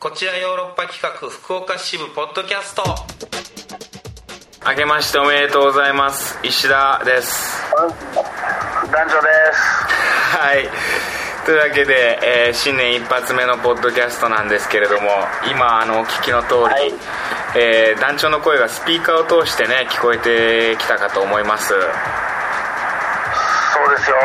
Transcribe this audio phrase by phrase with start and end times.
[0.00, 2.84] こちらヨーロッパ企画福岡支部ポッドキャスト。
[4.70, 6.38] 明けましておめでとうございます。
[6.44, 7.60] 石田です。
[8.92, 9.58] 男女です。
[10.38, 10.68] はい。
[11.44, 15.08] というわけで、えー新年一発目のポッドキャストなんですけれども
[15.50, 16.92] 今あのお聞きの通り、はい。
[17.56, 21.70] えー団長の声がスピーカーを通してね聞こえてきたかと思います。
[21.70, 21.78] そう
[23.96, 24.16] ですよ。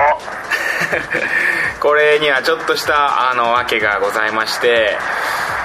[1.81, 4.97] これにはちょっとしたあの訳がございまして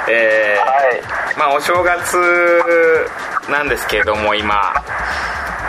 [0.08, 1.36] えーはい。
[1.38, 2.16] まあお正月
[3.48, 4.72] なんですけれども今、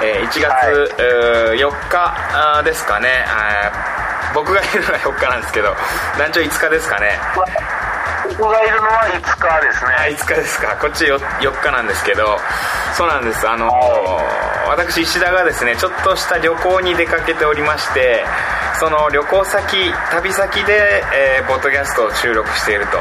[0.02, 0.76] えー1月、はい。
[0.98, 3.26] えー4日ですかね。
[4.34, 5.76] 僕がいるのが4日なんですけど
[6.18, 7.20] 団長5日ですかね。
[8.38, 10.68] 僕がいるのは5日ですあね5日ですか。
[10.80, 12.40] こっち 4, 4日なんですけど
[12.96, 13.48] そうなんです。
[13.50, 18.24] あのー私石田がですねちょっとした旅行に出かけておりまして
[18.80, 22.98] その旅行先旅先で、えーポッドキャストを収録していると。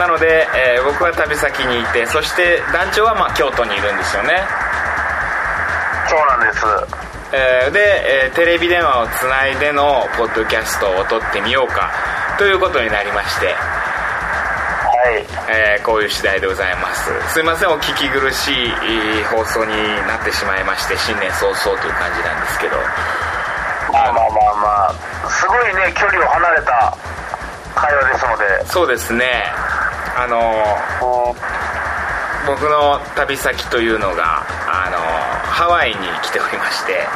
[0.00, 4.42] なので、えー僕は旅先にいてそして団長はまあ京都にいるんですよね。
[6.08, 6.64] そうなんです。
[7.32, 11.90] えーで、えーテレビ電話をつないでのポッドキャストを撮ってみようか
[12.38, 13.46] ということになりまして。
[13.46, 13.52] は
[15.12, 15.26] い。
[15.48, 17.10] えーこういう次第でございます。
[17.32, 19.74] すいませんお聞き苦しいえー放送に
[20.08, 22.76] なってしまいまして新年早々という感じなんですけど。
[23.92, 24.39] まあまあま
[25.50, 26.96] ごいね距離を離れた
[27.74, 28.66] 会話ですので。
[28.66, 29.44] そうですね。
[30.16, 31.34] あのー
[32.46, 35.00] 僕の旅先というのがあのー
[35.50, 37.06] ハワイに来ておりまして。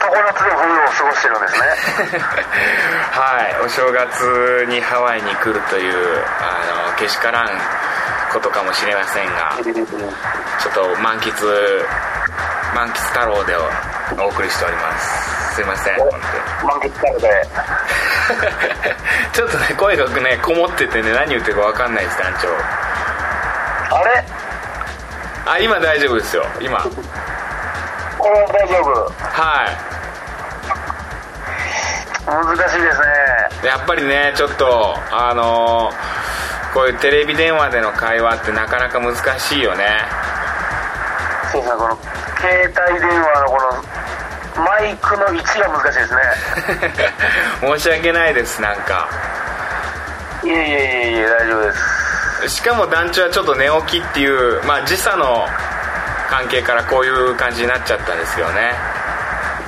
[0.00, 2.20] 常夏で冬を過ごしてるんですね。
[3.12, 3.64] はい。
[3.64, 7.48] お正月にハワイに来るというあのけしからん
[8.32, 11.32] ことかもしれませんがちょっと満喫
[12.74, 13.54] 満喫太郎で
[14.18, 15.54] お送りしております。
[15.54, 15.96] すいません。
[15.98, 16.08] 本
[16.80, 16.92] 当に
[19.32, 22.48] ちょっとね声がねこもっててね何言ってるか分かんないです団長。
[23.94, 24.24] あれ？
[25.46, 26.44] あ今大丈夫ですよ。
[26.60, 26.78] 今。
[26.78, 26.84] は
[28.18, 29.12] これは大丈夫。
[32.24, 33.04] 難しいですね。
[33.64, 35.94] いやっぱりねちょっとあのー
[36.72, 39.84] こういうテレビ電話での会話ってなかなか難しいよね。
[41.52, 41.98] そうですねこの
[42.40, 43.82] 携帯電話のこの
[44.82, 46.20] マイクの位置が難しいですね。
[47.78, 49.08] 申し訳ないですなんか。
[50.42, 52.48] いえいえいえいえ大丈夫です。
[52.48, 55.46] しかも団長はちょっと寝起きっていうまあ時差の
[56.28, 58.74] 関係からこういう感じになっちゃったんですよね。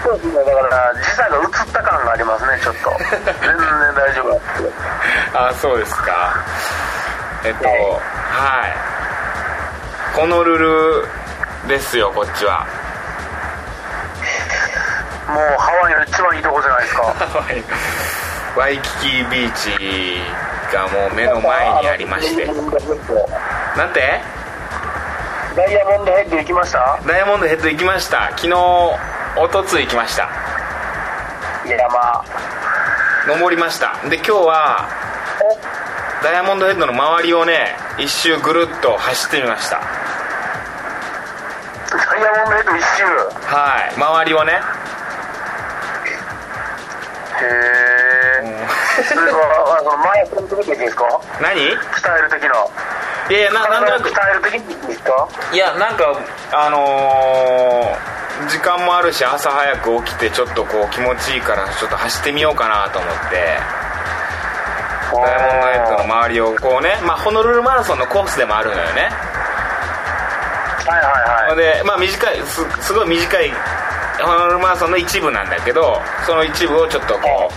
[0.02, 2.90] そうですねだから時差が映った感がありますねちょっと。
[3.00, 6.34] 全然大丈夫 あそうですか。
[7.44, 7.86] えっとはいは
[8.66, 10.16] い。
[10.16, 11.08] ホノルル
[11.68, 12.66] ですよこっちは
[15.28, 17.14] もうハワイの一番いいとこじゃないですか。
[18.60, 20.22] ワイキキビーチ
[20.72, 22.46] がもう目の前にありまして。
[23.76, 24.20] なんて？
[25.56, 26.98] ダイヤモンドヘッド行きました？
[27.06, 28.26] ダイヤモンドヘッド行きました。
[28.36, 28.52] 昨日
[29.36, 30.28] おとつい行きました。
[31.66, 32.24] 山
[33.26, 33.94] 登りました。
[34.08, 34.84] で今日は
[36.22, 39.80] ダイヤモンドヘッドの周りをね一周ぐるっと走ってみました。
[41.90, 43.04] ダイヤモンドヘッド一周。
[43.54, 43.94] はい。
[43.96, 44.60] 周りをね
[47.44, 47.48] へ
[49.00, 51.04] えそれはあその前する時ですか？
[51.40, 51.60] 何？
[51.60, 52.70] い鍛える時の
[53.30, 54.08] やいやななんとなく。
[54.10, 55.28] 鍛える時にですか？
[55.52, 56.16] いやなんか
[56.52, 58.14] あのー
[58.50, 63.58] 時間もあるし朝早く起きてちょっとこう気持ちいいからちょっと走ってみようかなと思って。
[65.14, 69.02] ダイヤモンドヘッドの周りをこうね、まあ、ホノルルマラソンのコースでもあるのよね。
[70.82, 71.56] はいはいはい。
[71.56, 73.52] でまあ短いすすごい短い
[74.24, 77.54] ホノルルマラソンの一部なんだけどその一部をちょっとこう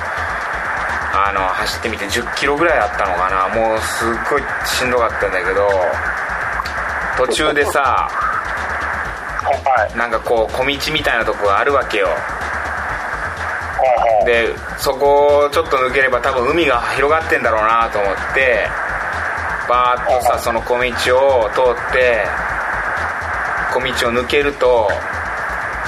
[1.15, 3.49] あの走ってみて1 0キロぐらいあったのかな。
[3.55, 5.67] もうすっごいしんどかったんだけど
[7.17, 8.07] 途中でさ
[9.43, 9.97] はい。
[9.97, 12.07] なんかこう小道みたいなとこがあるわけよ。
[14.25, 18.67] でそこをちょっと抜ければ多分海が広がってんだろうなと思って
[19.69, 22.25] バーッとさその小道を通って
[23.73, 24.89] 小道を抜けると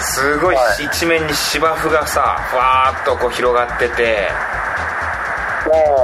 [0.02, 0.86] すごいはい。
[0.86, 4.30] 一面に芝生がさふわーっとこう広がってて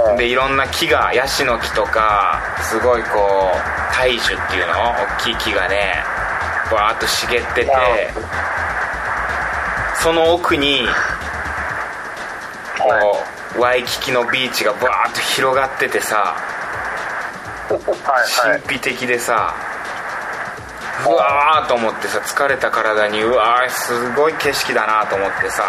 [0.10, 6.04] うんでいろんな木がヤシの木とかすごいこう大樹っていうの大きい木がね
[6.72, 7.72] わーっと茂ってて
[10.02, 10.86] その奥に
[12.78, 13.24] こ
[13.58, 16.36] うワイキキのビーチがバーッと広がっててさ
[18.42, 19.56] 神秘的でさ
[21.06, 25.64] うわーと思ってさ疲れた体にうわーすごい景色だなと思ってさ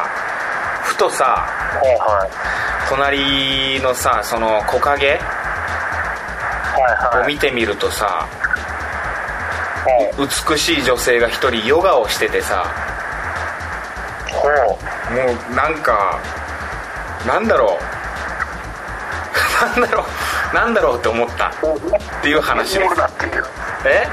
[0.83, 1.47] ふとさ
[2.89, 5.19] 隣のさその木陰
[7.23, 8.27] を見てみるとさ
[9.87, 10.51] はい。
[10.51, 12.65] 美しい女性が一人ヨガをしててさ
[15.11, 16.21] もうなんか
[17.27, 17.79] なんだろう。
[19.81, 20.05] なんだろ
[20.53, 20.55] う。
[20.55, 21.51] なんだろうって思ったっ
[22.23, 22.95] ていう話です。
[23.85, 24.07] え？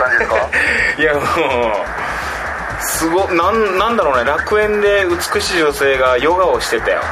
[0.00, 0.36] 感じですか？
[0.98, 1.24] いやもう
[2.82, 4.30] すごなんなんだろうね。
[4.30, 7.00] 楽園で美しい女性がヨガをしてたよ。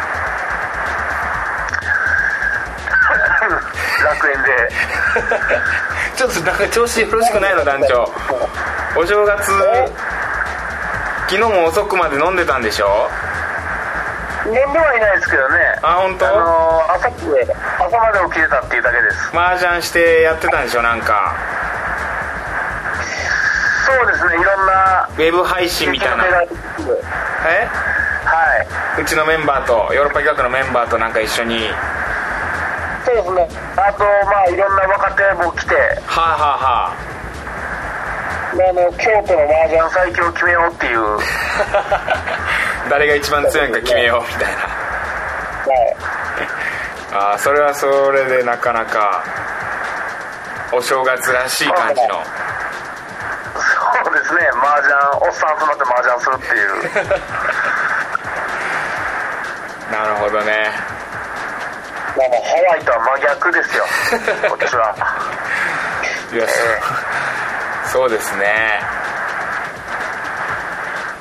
[4.04, 4.68] 楽園で。
[6.16, 8.10] ちょっとなんか調子よろしくないの団長。
[8.96, 9.44] お正月
[11.28, 13.08] 昨日も遅くまで飲んでたんでしょ？
[14.46, 15.78] 飲んではいないですけどね。
[15.82, 16.26] あ本当？
[16.26, 19.30] あのー朝朝まで起きてたっていうだけです。
[19.36, 21.34] 麻雀してやってたんでしょなんか
[23.88, 26.24] そうですねいろんなウェブ配信みたいな。
[26.24, 26.48] はい。
[27.48, 31.70] えうちのメンバーとヨーロッパ企画のメンバーとなんか一緒に。
[33.06, 33.48] そうですね。
[33.76, 35.74] あとまあいろんな若手も来て。
[36.04, 36.96] はあはあはあ。
[38.52, 41.00] の京都の麻雀最強を決めようっていう。
[41.00, 41.18] は
[42.84, 44.52] あ誰が一番強いんか決めようみたいな。
[44.52, 45.98] い。
[47.14, 49.22] ああそれはそれでなかなか
[50.72, 52.14] お正月らしい感じの。
[52.16, 52.47] そう
[54.28, 54.48] ですね。
[54.60, 54.92] 麻雀
[55.22, 57.08] おっさん集まって麻雀するっていう。
[59.92, 60.70] なるほどね。
[62.16, 63.84] まあもうハワイとは真逆ですよ。
[64.50, 64.94] こっちは。
[66.32, 66.44] いや、
[67.86, 68.82] そそうですね。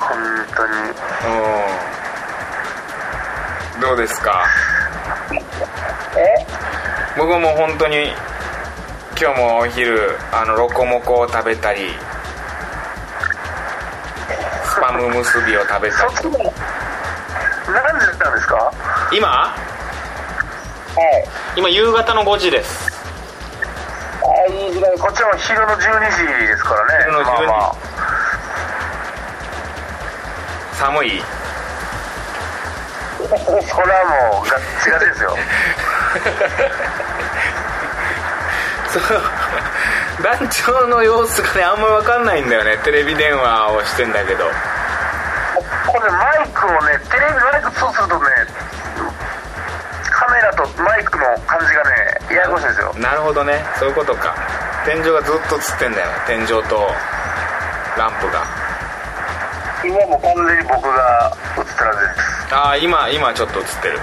[0.00, 0.18] 本
[0.54, 0.72] 当に。
[3.74, 3.80] うん。
[3.80, 4.44] どうですか？
[6.16, 6.46] え？
[7.16, 8.14] 僕も本当に
[9.20, 11.96] 今日もお昼あのロコモコを食べたり
[14.98, 16.04] ム結びを食べた。
[16.06, 16.52] りそっちも
[17.68, 18.54] 何時だったんですか？
[18.56, 18.72] は
[19.12, 19.54] 今
[21.56, 21.58] い。
[21.60, 22.88] 今夕方の5時です。
[24.22, 24.98] あいい時代。
[24.98, 27.04] こっちも昼の12時ですからね。
[27.06, 27.46] 昼の12時。
[27.46, 27.74] まあまあ。
[30.74, 31.22] 寒い。
[33.28, 35.36] それはもうガッチガチですよ。
[40.22, 42.78] 団長の様子がねあんま分かんないんだよね。
[42.84, 44.44] テレビ電話をしてんだけど
[46.58, 48.26] クをねテレビマイクそうするとね
[50.10, 52.92] カメラとマイクの感じがねややこしいんですよ。
[52.98, 53.62] なるほどね。
[53.78, 54.34] そういうことか。
[54.84, 56.90] 天井がずっと映ってんだよ天井と
[57.96, 58.42] ランプが。
[59.84, 62.54] 今も完全に僕が映ってるはずです。
[62.54, 64.00] ああ今今ちょっと映ってる。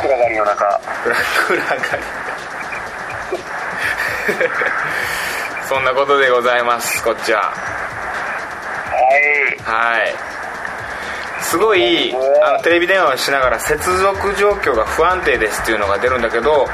[0.00, 0.80] 暗がりの中。
[1.04, 1.14] 暗
[1.56, 2.02] 暗がり。
[5.68, 7.52] そんなことでございますこっちは
[9.72, 10.00] はい。
[10.00, 10.14] はい
[11.40, 12.12] すごい
[12.44, 16.66] あのテレビ電話をしながら接続状況が不安定ですっていうのが出るんだけど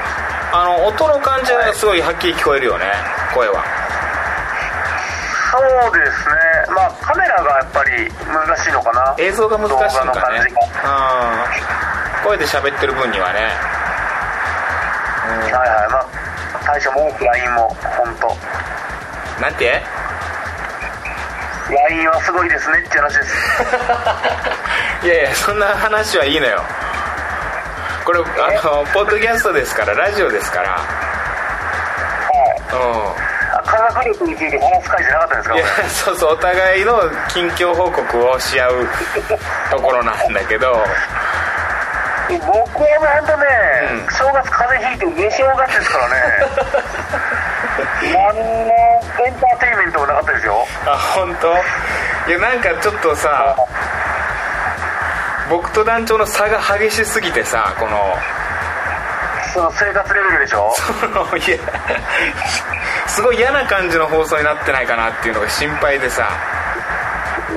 [0.51, 2.85] あの音の感じはすごいはっきり聞こえるよね
[3.33, 3.63] 声は。
[5.51, 6.73] そうですね。
[6.75, 9.15] まあカメラがやっぱり難しいのかな。
[9.19, 10.61] 映像が難しいん動画のかね感じが。
[12.23, 12.27] うん。
[12.27, 13.39] 声で喋ってる分にはね。
[15.53, 15.89] はいはい。
[15.91, 16.07] まあ
[16.65, 18.35] 大将も多く LINE も本当。
[19.41, 19.81] なんて？
[21.69, 23.35] LINE はすごいですねって話です。
[25.05, 26.61] いやいやそんな話はいいのよ。
[28.05, 28.23] これあ
[28.63, 30.69] のポッドキャストですからラジオですから。
[30.69, 30.81] はい。
[32.73, 33.57] うん。
[33.57, 35.55] あ科学力について話す会じゃなかったんですか？
[35.55, 38.87] いこやそうそうお互いの近況報告をし合う
[39.71, 40.71] ところなんだけど。
[42.29, 42.61] れ僕は
[43.21, 43.45] 本当ね、
[43.91, 44.13] うん。
[44.13, 46.15] 正月風邪ひいて寝正月ですからね。
[48.13, 48.35] 何
[48.67, 48.74] の
[49.25, 51.53] エンターテインメントもなかったですよあ本当？
[52.29, 53.55] いやなんかちょっとさ
[55.49, 58.15] 僕と団長の差が激しすぎてさこの
[59.53, 60.71] その生活レベルでしょ？
[60.99, 61.57] そのいや
[63.07, 66.27] すごい嫌な感じの放送になってないかなっていうのが心配でさ。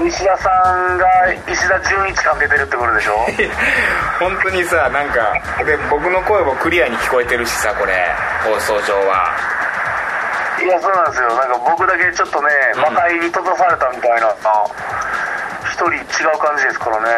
[0.07, 0.49] 石田さ
[0.95, 1.07] んが
[1.51, 3.19] 石田純一感出てるってことでしょ？
[4.21, 5.33] 本当にさなんか
[5.65, 8.15] で僕の声もクリアに聞こえてるしさこれ
[8.45, 9.33] 放送上は。
[9.55, 9.58] い
[10.69, 11.29] やそうなんですよ。
[11.37, 12.81] なんか僕だけちょっとねうん。
[12.83, 14.29] 魔界に閉ざされたみたいな
[15.65, 15.97] 一人違
[16.35, 17.11] う感じですからね、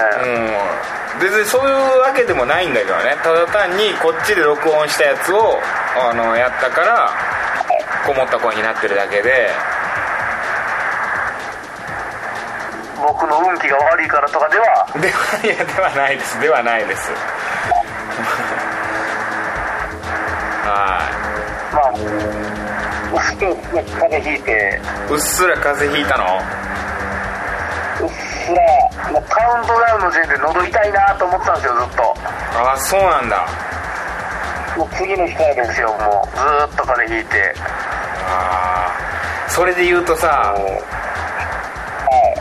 [1.16, 1.20] うん。
[1.20, 3.16] 別にそういうわけでもないんだけどね。
[3.22, 5.58] ただ単にこっちで録音したやつを
[5.98, 7.10] あのやったから
[8.06, 9.50] こもった声になってるだけで。
[13.00, 14.86] 僕の運気が悪いからとかでは。
[15.00, 16.40] ではいやではないです。
[16.40, 17.10] ではないです。
[20.64, 21.00] は
[21.72, 22.69] まあ
[23.18, 24.80] 風邪ひいて。
[25.10, 26.24] いうっすら風邪ひいたの？
[28.02, 32.02] うっすらもうカウントダウンの時点で喉痛いなと思ってたんですよずっと。
[32.58, 33.46] ああそうなんだ。
[34.76, 37.54] もう次の日からですよもうずーっと風邪ひいて。
[38.26, 39.50] あー。
[39.50, 40.54] それで言うとさ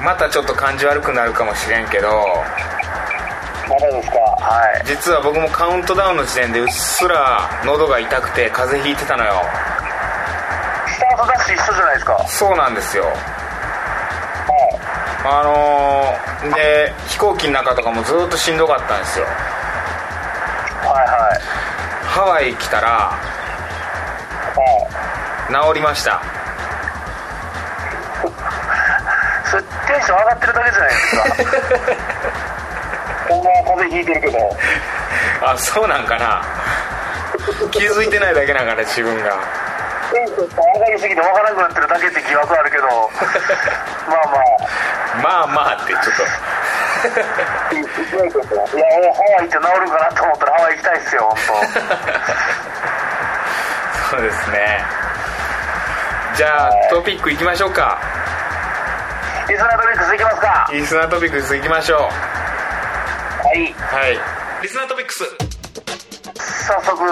[0.02, 2.08] またちょっと感じ悪くなるかもしれんけど
[3.68, 4.18] まだですか？
[4.20, 4.88] はい。
[4.88, 9.42] 実は僕もカウントダウンの時点でうっすら喉が痛くて風邪ひいてたのよ
[11.58, 12.14] スタートダッシュ一緒じゃないですか。
[12.14, 13.06] はいそうなんですよ。
[15.22, 19.26] あのー、で飛行機の中とかもずっとしんどかったんですよ。
[19.26, 19.34] はい
[20.96, 21.42] はい。
[22.08, 23.12] ハワイ来たら
[24.56, 24.64] は
[25.50, 26.22] い治りました。
[29.50, 29.68] それテ
[30.00, 31.24] ンション上がってるだけじゃないですか。
[33.30, 34.38] ほんまは風邪ひいてるけど。
[35.42, 36.42] あそうなんかな。
[37.72, 39.38] 気づいてないだけなんかね自分が
[40.10, 42.84] テンション上がりすぎて分からなくなってるだけって疑惑あるけど
[44.10, 44.46] まあまあ
[45.22, 46.24] まあまあってちょっと
[47.76, 51.40] いや俺ハワイって治るかなと思ったらハワイ行きたいっすよ本と
[54.10, 54.84] そうですね
[56.36, 58.00] じゃあトピックいきましょうか
[59.48, 62.08] リスナートピックスいきますかリスナートピックスいきましょうは
[63.54, 64.18] いはい
[64.62, 65.24] リスナートピックス
[66.66, 67.04] 早速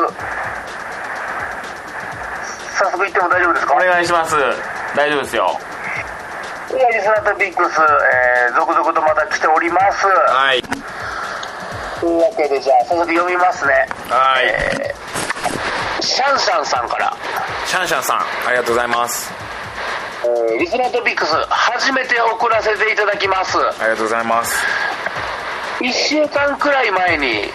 [2.87, 4.35] 早速行っても大丈夫ですかお願いします。
[4.95, 5.59] 大丈夫ですよ。
[6.71, 10.07] いやリスナートピックス、えー、続々とまた来ております。
[10.07, 10.61] はい。
[11.99, 13.73] というわけでじゃあ早速読みますね。
[14.07, 15.07] はい、えー
[15.99, 17.13] シャンシャンさんから、
[17.65, 19.33] シャンシャンさんありがとうございます。
[20.23, 23.57] えーリスナートピックス初めて送らせていただきます。
[23.57, 24.55] ありがとうございます。
[25.79, 27.51] 1週間くらい前に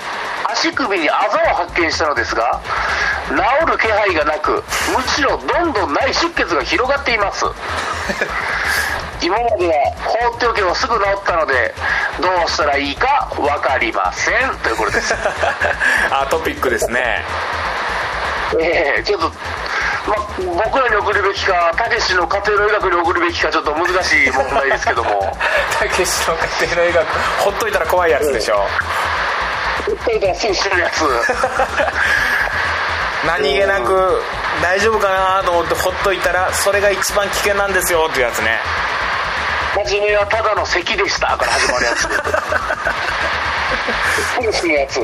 [0.53, 2.61] 足首にあざを発見したのですが
[3.37, 4.63] 治る気配がなくむ
[5.09, 7.45] しろどんどん内出血が広がっています。
[9.23, 9.75] 今までは
[10.05, 11.73] 放っておけばすぐ治ったので
[12.21, 14.51] どうしたらいいか分かりません。
[14.63, 15.15] ということです。
[16.11, 17.25] あトピックですね。
[18.59, 19.33] ええちょっと、
[20.09, 20.17] ま、
[20.65, 25.39] 僕らに送るべきかたけしの家庭の医学に送るべきかちょっと難しい問題ですけども。
[25.79, 27.07] たけしの家庭の医学
[27.39, 28.67] ほっといたら怖いやつでしょ。
[29.87, 31.03] 訴えたらすぐしてるやつ
[33.27, 34.21] 何気なく
[34.63, 38.59] 大丈夫かなと思ってほっといたらそれが一番危険なんですよっていうやつね。
[39.75, 41.29] 初めはただの咳でした。
[41.37, 42.03] から始まるやつ
[44.35, 45.01] すぐするやつ。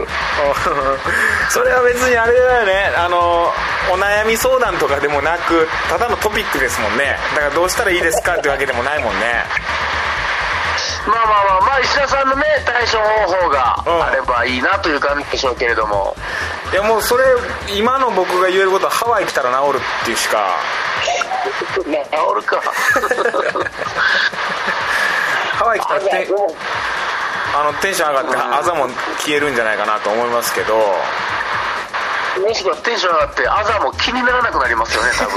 [1.51, 2.93] それは別にあれだよね。
[2.97, 3.53] あの
[3.91, 7.19] お悩み相談とかでもなくただのトピックですもんね。
[7.35, 9.45] だからどうしたらいいですかってわけでもないもんね
[11.09, 16.15] まあまあまあまあ石田さんのね対処方法があればいいなという感じでしょうけれども。
[16.71, 17.25] いやもうそれ
[17.79, 20.51] 今の僕が言えることはハワイ来たら治るっていうしか。
[21.75, 21.83] 治
[22.37, 22.61] るか。
[25.57, 26.29] ハワイ来たらて
[27.57, 28.89] あのテンション上がってあざも
[29.19, 30.75] 消えるんじゃないかなと思いますけど
[32.41, 35.35] もしくはテンション上がってあざも気にならなくなりますよね多分。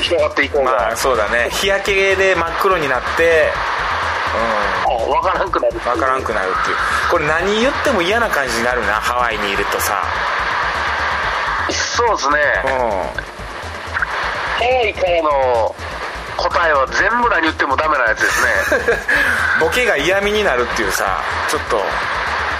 [0.00, 1.48] 広がっていこうが、まあそうだね。
[1.50, 3.52] 日焼けで真っ黒になって
[4.86, 5.76] あ分からんくなるう。
[5.76, 6.76] ん分からんくなるっていう。
[7.10, 10.02] これ何言っても嫌な感じになるなハワイにいるとさ。
[11.70, 12.38] そうですね。
[12.64, 12.70] うん。
[12.70, 12.76] ハ
[14.60, 15.74] ワイからの
[16.36, 18.50] 答えは全部何言ってもダメなやつですね。
[19.60, 21.82] ボケが嫌味になるっていうさちょっと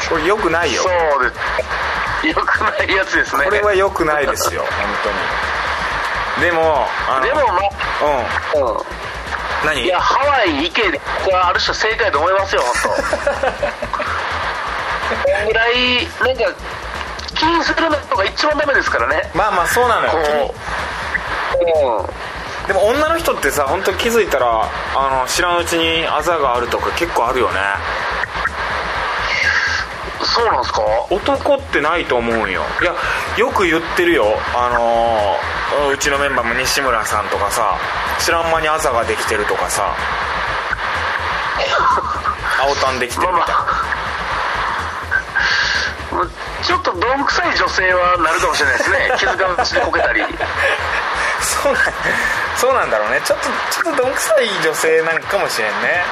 [0.08, 0.82] これ良くないよ。
[0.82, 0.88] そ
[1.20, 1.40] うです
[2.28, 3.44] よくないやつですね。
[3.44, 4.70] これは良くないですよ本
[5.02, 5.10] 当
[6.40, 6.50] に。
[6.50, 8.78] でもあのでもまうあ、うん、ん
[9.66, 9.82] 何？
[9.84, 12.88] いやハワイ行けこれはある種正解と思いますよ本当。
[15.14, 15.74] こんぐらい
[16.20, 16.44] なんか
[17.34, 19.30] 気にするのが一番ダメですからね。
[19.34, 20.12] まあまあそうなのよ
[22.66, 24.62] でも女の人ってさ本当気づいたら
[24.96, 27.60] あの知らんうちにあざがあるとか結構あるよね
[30.34, 30.82] そうなんですか？
[31.10, 32.62] 男ってないと思うんよ。
[32.82, 32.94] いや
[33.36, 34.24] よく言ってるよ。
[34.54, 37.76] あのーうちのメンバーも西村さんとかさ
[38.20, 39.94] 知らん間にあざができてるとかさ。
[42.62, 43.54] 青タンできてるみたいな、
[46.12, 46.26] まあ
[46.64, 49.12] ちょっとどんくさい女性はなるかもしれないですね。
[49.18, 50.24] 気づかずにこけたり。
[51.40, 51.82] そうなん
[52.56, 53.20] そうなんだろうね。
[53.24, 53.48] ちょっと
[53.82, 56.04] ちょっとどんくさい女性なんかもしれんね。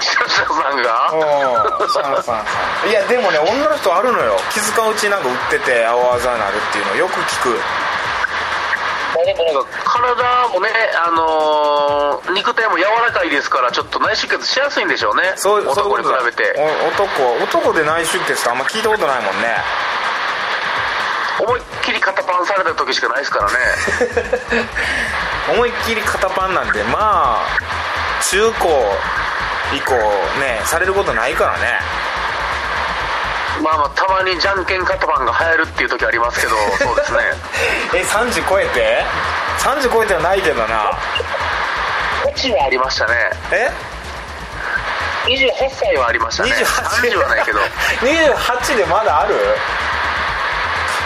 [0.00, 1.10] シャシャさんが？
[1.12, 1.16] う
[1.86, 1.88] ん。
[1.90, 2.44] シャンさんさん
[2.88, 4.36] いやでもね女の人あるのよ。
[4.52, 7.58] 気づかんうちになんか売ってて青あざになるっていうのよく聞く。
[9.24, 10.68] でもなんか体もね、
[11.00, 15.32] あのー肉体も柔らかいですからちょっと内出血しやすいんでしょうね。
[15.36, 16.54] そう男に比べて。
[16.58, 19.56] お男男で内出血ってあんま聞いたことないもんね。
[21.40, 23.56] 思いっきり肩パンされた時しかないですからね。
[25.54, 27.46] 思いっきり肩パンなんでまあ
[28.30, 28.96] 中高
[29.74, 29.94] 以降
[30.40, 31.80] ねされることないからね
[33.64, 37.18] まあまあたまにじゃんけんカトパンが流行るっていう時ありますけど そうですね。
[37.94, 39.02] え30超えて
[39.60, 40.92] ？30超えてはないけどな。
[42.36, 43.30] 8はありましたね。
[43.52, 43.70] え
[45.24, 46.50] ？28歳はありましたね。
[46.52, 47.60] 30はないけど。
[48.02, 49.34] 28でまだある？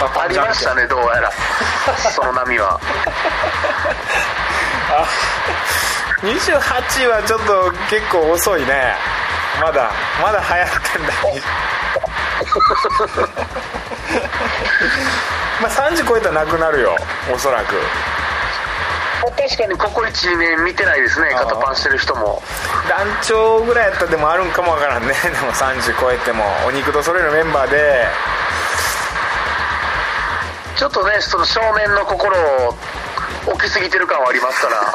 [0.01, 1.33] ありましたねどうやら。
[2.11, 2.81] その波は。
[6.23, 8.97] 28はちょっと結構遅いね。
[9.61, 9.91] まだ
[10.23, 11.13] まだ流行ってんだ
[15.61, 16.97] まあ30超えたらなくなるよ
[17.33, 17.75] おそらく。
[19.37, 22.43] 確かにここ12年見てないですね肩パンしてる人も。
[22.89, 25.15] 団長ぐらいやったらでもあるんかもわからんね。
[25.23, 28.09] でも30超えてもお肉とそれのメンバーで。
[30.77, 32.77] ちょっとねその少年の心を
[33.47, 34.95] 置きすぎてる感はありますから。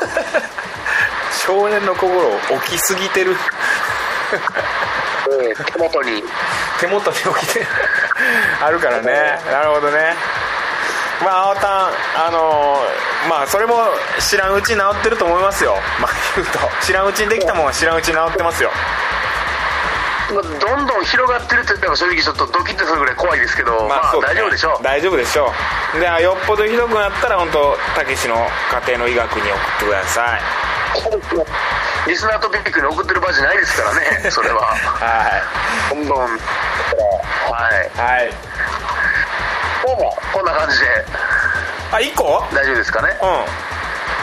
[1.46, 3.36] 少年の心を置きすぎてる。
[5.42, 6.24] ええ手元に
[6.84, 7.66] 手元に置いて
[8.62, 9.40] あるからね。
[9.50, 10.16] なるほどね。
[11.24, 11.90] まあ青タン
[12.28, 13.76] あのーまあそれも
[14.20, 15.78] 知らんうちに治ってると思いますよ。
[16.02, 16.60] まあ言うと。
[16.82, 18.70] 知らんうちにできたもんは知らんうちに治ってますよ。
[20.34, 24.36] まあどんどん広がってるって言ったら正直ちょっとドキッとするぐらい怖いですけど、まあ、そうだね。
[24.36, 24.84] 大丈夫でしょう。
[24.84, 25.54] 大丈夫でしょ
[25.96, 26.00] う。
[26.02, 28.36] でよっぽどひどくなったら本当たけしの
[28.86, 30.42] 家庭の医学に送ってください
[32.08, 34.62] リスナートピックに送ってる場合じゃないですからねそれは。
[34.62, 35.42] は
[35.90, 36.30] どんどんはい。
[36.30, 36.38] い
[38.00, 38.32] はい。
[39.86, 40.86] どうもこんな感じで。
[41.92, 42.44] あ一個？
[42.54, 43.10] 大丈夫ですかね？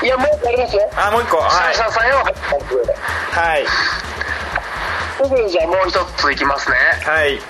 [0.03, 0.07] うん。
[0.07, 0.91] いやもうありますよ。
[0.97, 1.39] あもう一個？
[1.39, 1.51] はい。
[1.51, 3.67] シャンシャンさんよはい。
[5.23, 6.77] すぐにじゃあもう一ついきますね。
[7.05, 7.41] はい。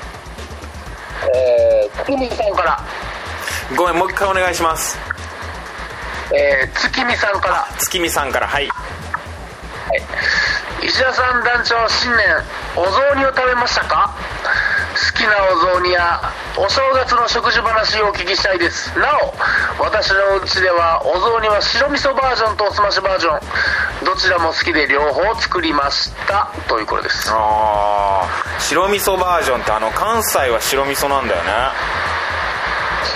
[1.35, 2.81] えー、月見さんから。
[3.77, 4.97] ごめんもう一回お願いします。
[6.33, 7.67] えー、月見さんから。
[7.79, 8.69] 月見さんからはい
[10.82, 12.26] 石田さん団長新年
[12.76, 14.14] お雑煮を食べましたか？
[14.90, 16.20] 好きなお雑煮や
[16.56, 18.99] お正月の食事話をお聞きしたいです。
[18.99, 19.06] な
[19.79, 23.40] お私のお家ではお雑煮は白味噌バージョンとおすましバージョン。
[24.05, 26.50] どちらも好きで両方作りました。
[26.68, 27.31] ということです。
[27.31, 27.35] あ
[28.24, 31.50] あ白味噌バージョンってあの関西は白味噌なんだよね。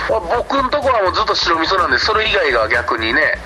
[0.08, 3.38] 僕のところはもうずっと白味噌なんでそれ以外が逆にね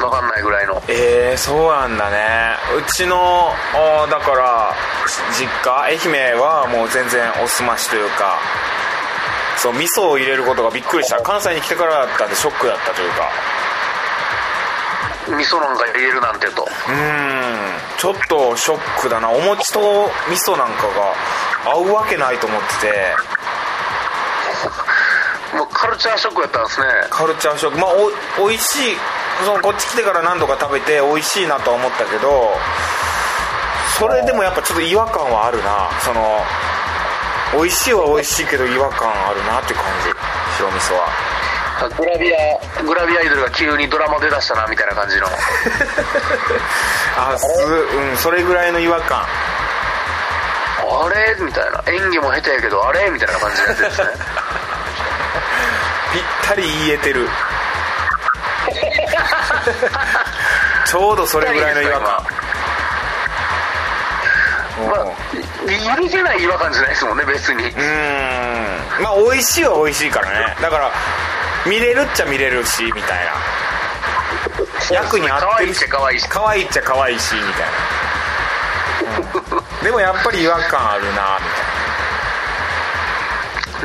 [0.00, 0.82] 分かんないぐらいの。
[0.88, 2.56] えー、そうなんだね。
[2.76, 4.74] うちのあーだから
[5.38, 8.38] 実家愛媛はもう全然おすましというか
[9.58, 11.20] そう味噌を入れることがびっくりした。
[11.22, 13.28] 関西に来てからだったんでショックだったというか。
[15.28, 16.62] 味噌なんか入れるなんてと。
[16.62, 17.80] うーん。
[17.98, 19.28] ちょっとショックだな。
[19.30, 20.88] お餅と味噌なんか
[21.64, 23.14] が合うわけないと思ってて。
[25.56, 26.86] もうカルチャーショックやったんですね。
[27.10, 27.78] カルチャーショック。
[27.78, 27.90] まあ
[28.40, 28.96] おおいしい
[29.44, 32.52] そのこっち来てから何度か食べて美味しいなとは思ったけど
[33.98, 35.90] それでもやっぱちょっと違和感はあるな。
[36.00, 36.40] その
[37.52, 40.10] 美味しいは美味しいけど違和感あるなって感じ
[40.56, 41.08] 白味噌は。
[41.96, 45.26] グラビアグラビアアイドルが急にドラマ出だしたなみたいな感じの。
[47.18, 49.20] あすうんそれぐらいの違和感。
[49.20, 49.26] あ
[51.12, 51.36] れ？
[51.40, 51.82] みたいな。
[51.86, 53.10] 演技も下手やけどあれ？
[53.10, 54.08] みたいな感じのやつですね。
[56.12, 57.28] ぴったり言えてる
[60.86, 62.06] ちょうどそれぐらいの違和感。
[64.88, 65.04] まあ
[65.98, 67.64] 許せない違和感じゃないですもんね別に。
[67.64, 69.02] うーん。
[69.02, 70.56] まあ美味しいは美味しいからね。
[70.60, 70.90] だから
[71.66, 73.32] 見れるっちゃ見れるしみたいな。
[74.90, 75.88] 役に合ってるし。
[75.88, 76.28] 可愛いっちゃ可愛いし。
[76.28, 77.62] 可愛いっちゃ可愛いしみたい
[79.52, 79.84] な、うん。
[79.84, 81.70] でもやっぱり違和感あるなみたい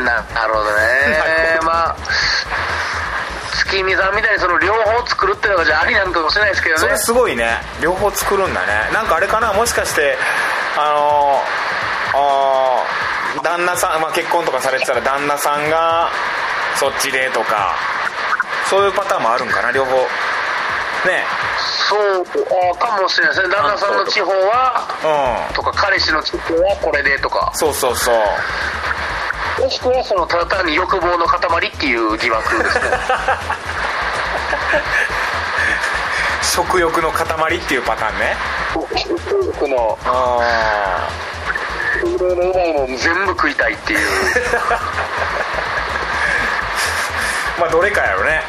[0.03, 1.59] ななるほどね。
[1.63, 1.94] まあ
[3.67, 6.81] 月見さんみたいにその両方作るっていうのがじゃあありなんかもしれないですけどね。
[6.81, 7.57] なそれすごいね。
[7.81, 8.93] 両方作るんだね。
[8.93, 9.53] なんかあれかな？
[9.53, 10.15] もしかして
[10.77, 16.09] あのーあー旦那さん、まあ、結婚とかされてたら旦那さんが
[16.79, 17.75] そっちでとか
[18.69, 19.71] そういうパターンもあるんかな？
[19.71, 19.91] 両方。
[19.95, 21.23] ね。
[21.87, 22.25] そう
[22.73, 23.53] あかもしれないですね。
[23.53, 24.87] 旦那さんの地方は
[25.49, 25.53] うん。
[25.53, 27.51] とか彼氏の地方はこれでとか。
[27.53, 28.15] そうそうそう
[29.59, 32.85] もしくはそのただ単に欲望の塊っていう疑惑ですね。
[36.43, 38.37] 食欲の塊っていうパターンね。
[39.59, 41.07] このあ
[42.03, 43.99] いろいろうもん全部食いたいっていう。
[44.69, 44.79] あ
[47.59, 48.43] まあどれかやろね。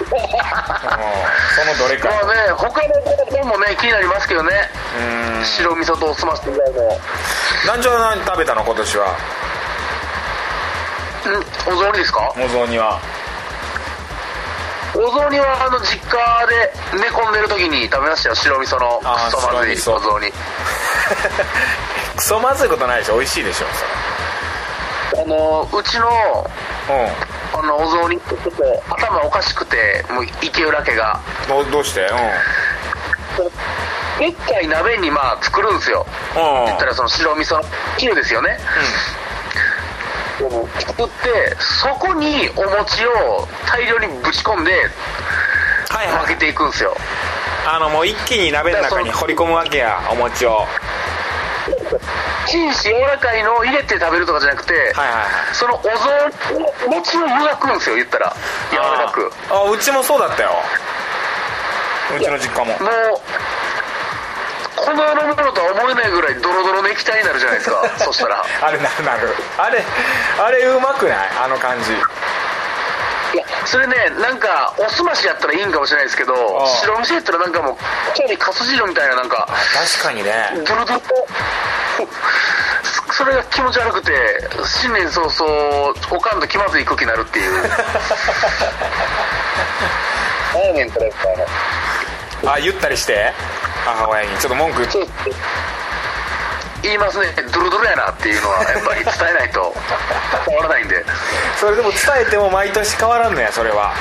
[0.10, 0.18] うん
[1.54, 2.94] そのどれかまあね他の
[3.30, 4.70] 本もね気になりますけどね。
[4.98, 5.44] うん。
[5.44, 7.00] 白味噌とおすまし以外も
[7.66, 9.06] 団長は何食べたの今年は？
[9.06, 9.08] ん
[11.66, 12.32] お雑煮ですか？
[12.36, 13.00] お雑煮は。
[14.94, 18.34] お雑煮はあの実家で寝込んでる時に食べましたよ。
[18.34, 20.32] 白味噌のクソまずいお雑煮。
[22.16, 23.14] クソまずいことないでしょ。
[23.16, 23.66] 美味しいでしょ
[25.10, 25.24] それ。
[25.26, 26.10] のうちのう
[27.52, 28.54] あのお雑煮ってちょっ
[28.88, 31.18] と頭おかしくてもう池浦家が。
[31.46, 32.00] んどうどうして？
[32.00, 32.18] うん。
[34.18, 36.04] でっかい鍋にまあ作るんですよ。
[36.34, 36.64] うん。
[36.66, 37.64] 言ったらその白味噌の
[37.96, 38.58] 汁ですよね、
[40.78, 44.72] 作ってそこにお餅を大量にぶち込んで
[45.90, 46.26] はいはい。
[46.26, 46.96] 分けていくんですよ。
[47.66, 50.66] あのもう一気に鍋の中に掘り込むわけやお餅を。
[52.46, 55.54] チンし柔らかいのを入れて食べるとかじゃなくて、はいはいはい。
[55.54, 55.90] そのお雑
[56.88, 58.34] 煮餅を湯がくんですよ言ったら。
[58.70, 59.32] 柔らかく。
[59.50, 60.50] ああうちもそうだったよ。
[62.16, 62.66] うちの実家も。
[62.66, 63.20] もう
[64.90, 67.82] この世のものとは思えないぐらいドロドロの液体になるじゃないですか。
[67.98, 68.42] そしたら。
[68.62, 69.34] あれなるなる。
[69.58, 69.84] あれ
[70.42, 71.30] あれうまくない？
[71.44, 71.92] あの感じ。
[71.92, 71.96] い
[73.36, 76.34] やそれねなんかおすましやったらいいんかもしれないですけど
[76.82, 77.76] 白飯やったらなんかもう
[78.16, 80.50] ちょいかす汁みたいななんか確かにね。
[80.66, 81.00] ドロドロ。
[83.12, 84.12] それが気持ち悪くて
[84.66, 87.70] 新年早々おかんと気まずい空気になるっていう。
[90.54, 91.06] 何やねんこれ。
[91.06, 91.36] みたい
[92.42, 93.32] なあ言ったりして
[93.84, 94.36] 母親に。
[94.38, 94.84] ちょっと文句。
[94.90, 95.06] そう。
[96.82, 97.26] 言いますね。
[97.52, 99.74] ドロドロやなっていうのはやっぱり伝えないと
[100.48, 101.04] 変わらないんで。
[101.58, 103.92] それでも伝えても毎年変わらんのやそれは。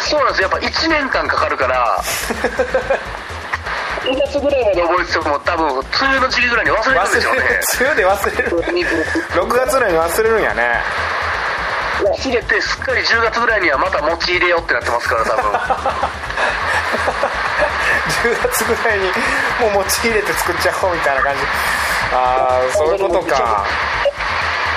[0.00, 1.98] そうなんですやっぱ1年間かかるから
[4.04, 7.40] 2月ぐらいまで覚えてても多分梅雨の時期ぐらいに忘れるんでしょうね。
[7.80, 8.50] 梅雨で忘れる。
[9.32, 10.82] 6月ぐらいに忘れるんやね。
[12.04, 15.52] 忘れてすっかり10月ぐらいにはまた餅入れようってなってますから多分
[16.94, 19.04] 10月ぐらいに
[19.60, 21.42] もう餅入れて作っちゃおうみたいな感じ。
[22.12, 23.66] ああそういうことか。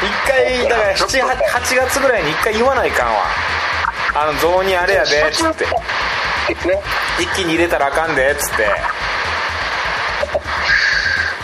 [0.01, 3.13] 一回だから78月ぐらいに一回言わないかんわ。
[4.15, 5.65] あの雑煮あれやでっつって。
[7.19, 8.63] 一気に入れたらあかんでっつって。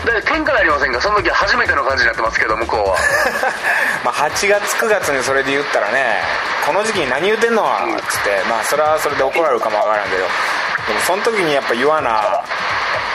[0.04, 2.96] だから喧嘩なりませんがその時は初めての感じになってますけど向こうは。
[4.04, 6.22] まあ8月9月にそれで言ったらね
[6.66, 7.66] この時期に何言うてんのっ
[8.08, 8.42] つって。
[8.48, 10.24] まあそれはそれで怒られるかもわからんけど
[10.86, 12.42] でもその時にやっぱ言わな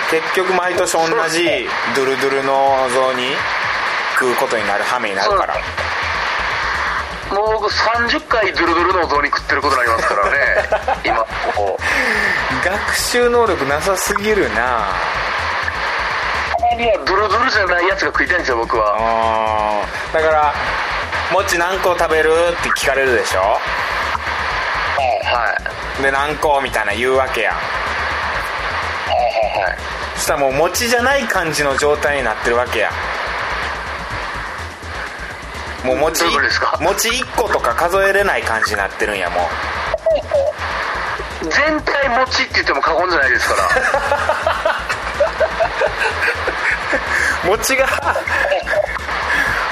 [0.10, 3.36] 結局毎年同じドゥルドゥルの雑煮
[4.20, 5.56] 食うことになる羽目になるから。
[7.30, 11.00] もう僕30回ドゥルドゥルのお雑煮食ってることになりますからね。
[11.06, 11.18] 今
[11.56, 14.88] こう学習能力なさすぎるな。
[16.76, 19.84] にはドゥルドゥルじゃないやつが食いたいんですよ僕は。
[20.12, 20.54] だから
[21.32, 23.60] 「餅何個食べる?」って聞かれるでしょ？
[25.34, 25.56] は
[26.00, 26.04] い。
[26.04, 27.56] で何個みたいな言うわけやん。
[27.56, 27.64] はい
[29.64, 29.78] はい
[30.16, 32.92] そしたらもう餅じゃない感じの状態になってるわけや
[35.84, 36.78] もう餅どういうことですか？
[36.82, 39.50] 餅1個とか数えれない感じになってるんやも
[41.42, 43.64] 全体餅って言っても過言じゃないですから。
[47.46, 47.88] う 餅が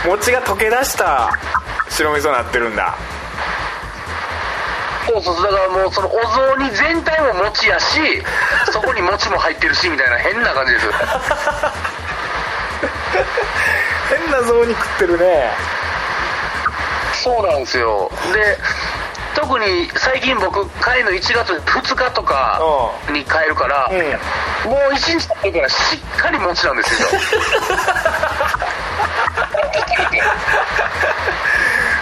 [0.05, 1.29] 餅が溶け出した
[1.89, 2.95] 白味噌になってるんだ
[5.21, 8.23] そうそうだからもうそのお雑煮全体も餅やし
[8.71, 10.85] そこに餅も入ってるしみたいな変な感じです。
[14.09, 15.51] 変な雑煮食ってるね。
[17.23, 18.11] そうなんですよ。
[18.33, 18.57] で
[19.35, 22.59] 特に最近僕帰るの1月2日とか
[23.09, 23.97] に帰るから、うん。
[24.71, 27.07] もう1日経ってからしっかり餅なんですよ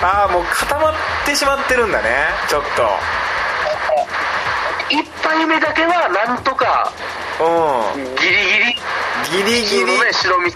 [0.06, 0.94] ああもう固まっ
[1.26, 2.30] てしまってるんだね。
[2.48, 2.62] ちょっ
[4.94, 6.94] 1杯目だけはなんとか
[7.40, 8.16] とうん。
[8.16, 8.38] ギリ
[9.42, 9.44] ギリ。
[9.44, 10.14] ギリギリ。
[10.14, 10.46] 白身。
[10.46, 10.54] うん。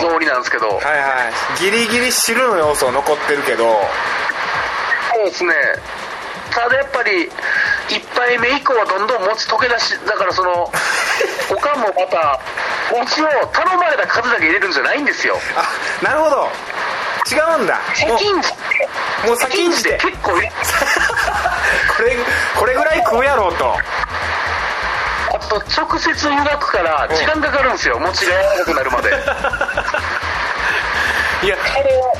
[0.00, 1.58] 雑煮なんですけど、はいはい。
[1.58, 3.64] ギリギリ汁の要素残ってるけど。
[5.12, 5.52] そうですね。
[6.52, 7.28] ただやっぱり
[7.88, 10.70] 1杯目以降はどんどん餅溶け出しだからその
[11.50, 12.38] おかんもまた
[12.92, 15.40] 餅を頼まれた数だけ入れるんじゃないんですよ。
[15.56, 16.48] あなるほど
[17.30, 17.78] 違うんだ。
[17.78, 18.48] も先んじ。
[19.24, 19.98] うもう先んじて。
[20.00, 20.50] 結構 これ
[22.56, 23.76] これぐらい食うやろうと。
[25.34, 27.98] あと直接湯がくから時間かかるんですよ。
[27.98, 29.10] 餅が柔らかくなるまで。
[31.42, 31.56] いや。
[31.56, 32.14] あれを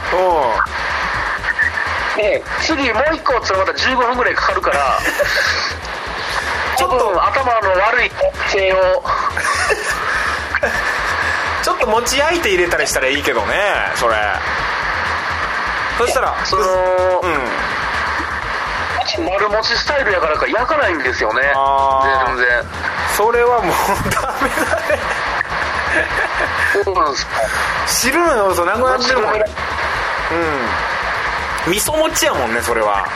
[2.17, 2.23] うん。
[2.23, 4.99] ね次もう一個っつまた15分ぐらいかかるから
[6.77, 7.25] ちょっと。
[7.25, 8.12] 頭の悪い
[8.49, 9.03] 性を。
[11.62, 13.55] ちょっと餅焼いて入れたりしたらいいけどね
[13.95, 14.15] それ
[16.03, 16.69] そしたらその、うん。
[19.25, 21.43] 丸餅スタイルやからか焼かないんですよね。
[22.27, 22.47] 全然。
[23.17, 23.75] それはもう
[24.11, 24.57] ダメだ
[24.88, 24.99] ね。
[26.83, 27.27] そうなんです
[27.87, 29.35] 汁の要素なくなってるもん。
[29.35, 29.45] ね
[31.67, 31.73] うん。
[31.73, 33.07] 味噌餅やもんねそれは。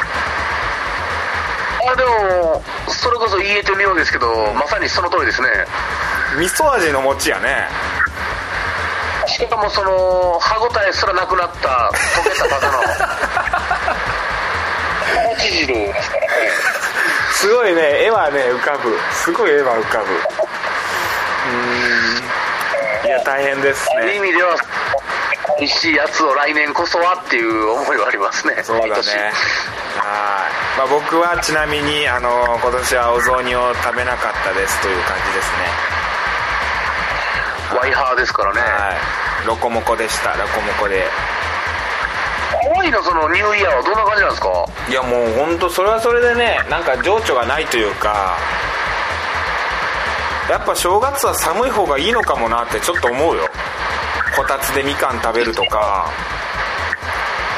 [1.89, 5.49] あでもそれこそ言えてみようですけどまさにその通りですね。
[6.39, 7.69] 味噌味の餅やね
[9.37, 12.79] しかもその歯応えすらなくなった溶けたただの
[15.37, 16.29] チ汁ですからね
[17.35, 18.05] すごいね。
[18.07, 18.97] 絵はね浮かぶ。
[19.13, 20.07] すごい絵は浮かぶ。
[20.15, 23.07] うーん。
[23.09, 24.57] いや大変ですある意ね味では
[25.59, 28.63] 美味しいやつを来年こそはっていう思いはありますね。
[28.63, 28.93] そうだね。
[28.93, 29.03] はい、
[30.79, 35.96] まあ、僕はちなみにあの今年はお雑煮を食べなかったですという感じですね
[37.87, 38.67] ワイハーですからね、は
[39.45, 39.47] い。
[39.47, 40.35] ロコモコでした。
[40.35, 41.05] ロコモコで。
[42.51, 43.83] ハワイのそのニューイヤーは。
[43.83, 44.51] どんな感じなんですか？
[44.91, 48.37] いやもう本当それはそれでねなんか情緒がないというか
[50.51, 53.47] やっぱ正月は寒い方がいいのかもなってちょっと思うよ。
[54.37, 56.11] こたつでみかん食べるとか。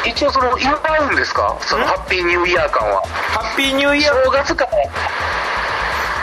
[0.07, 0.77] 一応その祝
[1.09, 1.57] うんですか？
[1.63, 3.01] そのハッピーニューイヤー感は。
[3.33, 4.25] ハッピーニューイヤー？
[4.25, 4.69] 正月感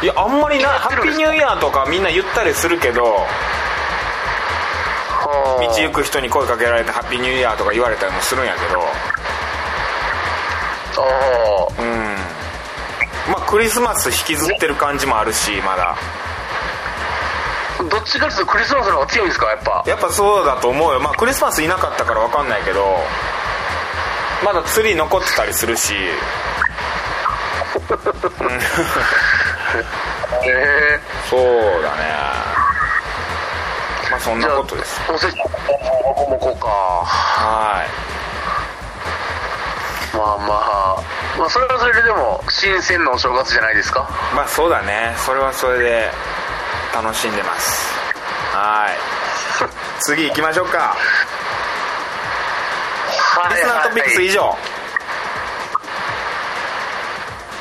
[0.03, 3.25] いやあんまりなハッピーニューイヤーとかみんな言ったりするけど
[5.59, 8.81] 道行く人に声かけられてハッピーニューイヤーとか言われたりもするんやけど。
[10.97, 11.01] あ
[11.81, 12.15] うん。
[13.31, 15.95] まあクリスマス引きずってる感じもあるしまだ。
[17.79, 19.83] あどっちかっていうとクリスマスの方が強いんですかやっぱ？
[19.87, 20.99] やっぱそうだと思うよ。
[20.99, 22.97] まあクリスマスいなかったから分かんないけど
[24.43, 25.93] まだツリー残ってたりするし。
[30.43, 31.39] へえそう
[31.83, 32.54] だね
[34.15, 35.01] まあそんなことです。
[35.11, 35.51] おせちもこ
[36.31, 36.67] もこか。
[36.67, 37.87] はい。
[40.15, 40.95] まあまあ
[41.37, 44.07] まあそれはそれででも新鮮なお正月じゃないですか？
[44.33, 45.13] まあそうだね。
[45.17, 46.09] それはそれで
[46.93, 47.93] 楽しんでます。
[48.53, 48.91] はい。
[49.99, 50.95] 次行きましょうか。
[53.37, 54.57] はリスナートピックス以上。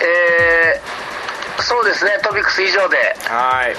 [0.01, 2.17] えー、そうですね。
[2.23, 3.17] トピックス以上で。
[3.29, 3.75] はい。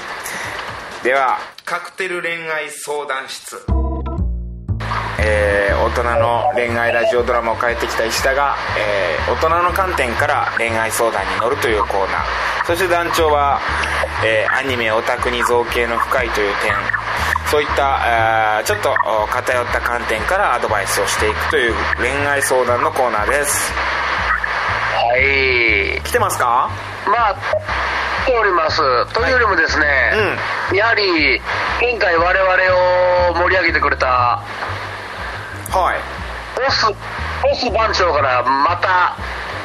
[1.06, 3.58] ではカクテル恋愛相談室。
[5.20, 12.66] えー大人の恋愛ラジオドラマを変えてきた石田が、えー大人の観点から恋愛相談に乗るというコーナー。
[12.68, 13.60] そして団長は、
[14.24, 16.76] えーアニメオタクに造形の深いという点。
[17.50, 23.74] そういった、あーちょっとお偏った観点からアドバイスをしていくという恋愛相談のコーナーです。
[24.94, 26.02] はい。
[26.04, 26.70] 来てますか？
[27.08, 27.36] まあ
[28.26, 28.78] 来ております。
[29.14, 29.86] というよりもですね、
[30.74, 31.40] やはり
[31.80, 32.52] 前回我々
[33.30, 34.42] を盛り上げてくれた
[35.70, 35.98] はい。
[36.68, 39.16] オスオス番長からまた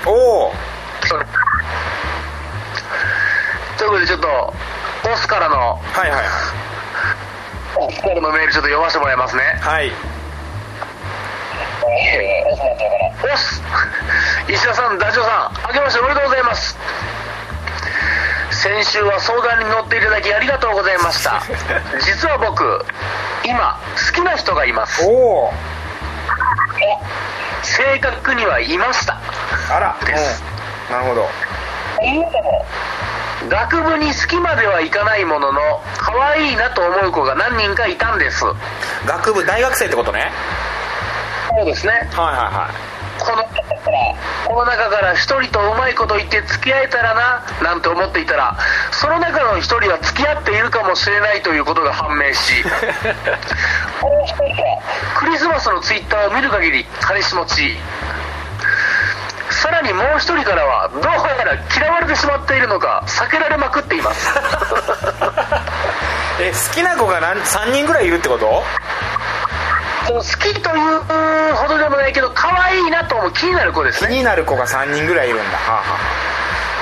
[0.05, 0.53] おお
[3.79, 4.29] ということでちょっと
[5.11, 6.25] オスからのはいはい
[7.79, 9.43] オスからのメールちょっと読ませてもらいますね。
[9.63, 9.91] はい。
[13.33, 13.63] オス
[14.49, 16.77] 石田さんダチョウさん明けましておめでとうございます
[18.61, 21.41] 先週は相談に乗っていただきありがとうございました。
[22.05, 22.85] 実は僕
[23.43, 25.03] 今好きな人がいます。
[25.03, 25.55] おお
[27.63, 29.17] 正確にはいました。
[29.75, 29.97] あら。
[30.05, 30.45] です。
[30.91, 30.95] うん。
[30.95, 31.31] なるほど。
[33.49, 38.41] 学部に好きまではいかないものの可愛いなと思う子が何人かいたんです。
[38.41, 38.55] そ
[39.07, 40.31] 学部大学生ってことね。
[41.63, 41.93] うですね。
[41.93, 48.57] はいはいはいこの中からこの中から一人とうまいこと言って付き合えたらななんて思っていたら
[48.93, 52.63] その中の一人は付き合っているかもしれないということが判明し
[54.01, 54.83] この一人は
[55.17, 57.79] クリスマスのツイッターを見る限り彼氏持ち
[59.51, 61.11] さらにもう一人からはどうや
[61.45, 64.31] ら嫌われてしまっているのか避けられまくっています。
[66.41, 68.65] え好きな子が何3人ぐらいいるってこと？
[70.11, 71.01] その好きという
[71.55, 74.11] ほどでもないけど可愛いなと思う気になる子ですね。
[74.11, 75.45] 気になる子が3人ぐらいいるんだ。
[75.57, 75.83] はあは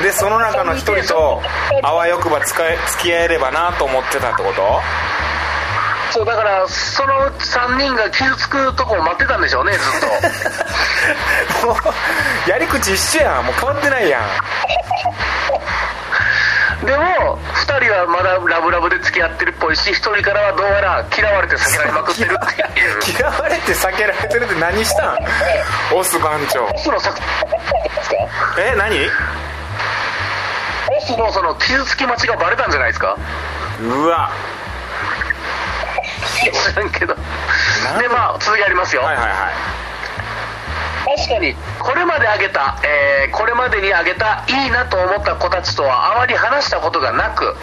[0.00, 0.02] あ。
[0.02, 1.42] でその中の1人と
[1.82, 4.62] あわよくば使え付き合えればなと思ってたってこと？
[6.10, 9.82] そうだからその3人が傷つくとこを待ってたんでしょうねずっ
[11.60, 11.66] と。
[11.68, 11.76] もう
[12.48, 13.44] やり口一緒やん。
[13.44, 14.22] もう変わってないやん。
[16.86, 22.38] でも2人はまだラブラブで付き合ってるっぽいし1人からはどうやら嫌われて避けられまくってるっ
[23.04, 25.18] ていう嫌われて避けられてるって何したん？
[25.96, 26.64] オス番長。
[26.66, 27.18] オスの作
[28.58, 28.96] え何？
[30.90, 33.16] オスのその傷つき待ちがバレたんじゃないですか？
[33.82, 34.30] うわ。
[36.70, 37.14] 知らんけど。
[37.14, 39.36] でまあ続きありますよ、はいはいはい
[41.18, 47.56] 確かにこれまで挙げた、えーこれまでに挙げたいいなと思った子たちとはあまり話したことがなく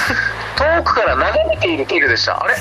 [0.56, 2.42] 遠くから眺めている程度でした。
[2.42, 2.54] あれ？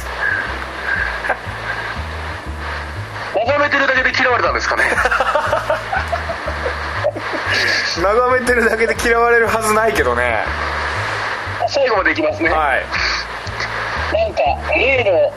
[3.46, 4.84] 眺めてるだけで嫌われたんですかね？
[8.02, 10.44] 眺めてるだけで嫌われるはずないけどね。
[11.68, 12.86] 最後までいきますね、はい。
[14.16, 14.42] なんか
[14.74, 15.32] 例の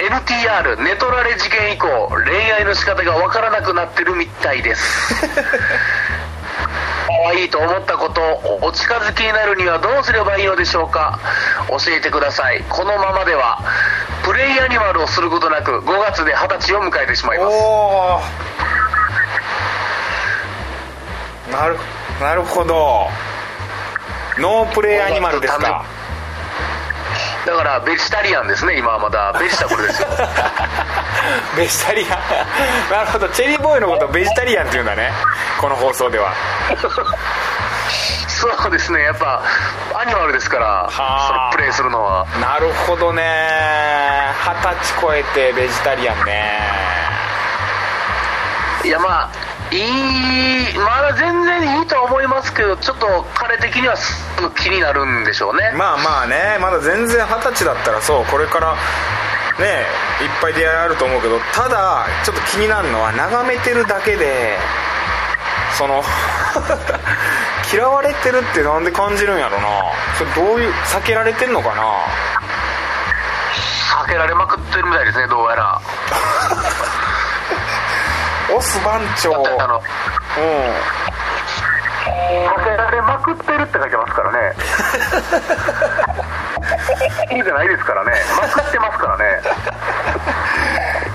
[0.00, 1.86] NTR ネトラレ事件以降
[2.24, 5.14] 恋愛の仕方がわからなくなってるみたいです。
[7.06, 8.20] 可愛いと思ったこと
[8.62, 11.18] お近づきになるにはどうすればいいのでしょうか。
[11.68, 12.64] 教えてください。
[12.68, 13.58] このままでは
[14.22, 17.56] プレイアニマルをすることなく5月で二十歳を迎えてしまいます。
[17.56, 18.22] おお
[21.52, 21.78] なる
[22.20, 23.10] なるほど。
[24.38, 25.84] ノープレイアニマルですか
[27.46, 29.32] だからベジタリアンですね今はまだ。
[29.38, 30.08] ベジタブルですよ。
[31.56, 32.92] ベジタリアン。
[32.92, 33.28] なるほど。
[33.30, 35.12] チェリーボーイのことをベジタリアンって言うんだね。
[35.58, 36.32] この放送では。
[38.28, 39.02] そうですね。
[39.02, 39.42] やっぱ
[39.94, 42.26] アニマルですからそのプレイするのは。
[42.40, 43.22] なるほどね。
[44.44, 46.60] 二十歳超えてベジタリアンね。
[48.84, 53.96] いやまあいいまだ全然いいとは思いますけどちょっと彼的には
[54.58, 55.72] 気になるんでしょうね。
[55.76, 58.74] まあまあねまだ全然二十歳だったらそうこれから
[59.58, 59.86] ね
[60.22, 64.58] いっぱい出会いあると思うけどただちょっと気になるのは眺めてるだけで
[65.78, 66.02] その
[67.72, 69.68] 嫌われてるってなんで感じるんやろな。
[70.18, 71.82] それどういう避けられてんのかな。
[74.04, 75.80] 避けられまくってるみたいですねどうやら
[78.56, 79.30] オス番長。
[79.30, 79.80] うんあの
[82.00, 84.54] 避けられまくってるって書いてますからね。
[87.36, 88.12] いいじゃないですからね。
[88.40, 89.24] まくってますからね。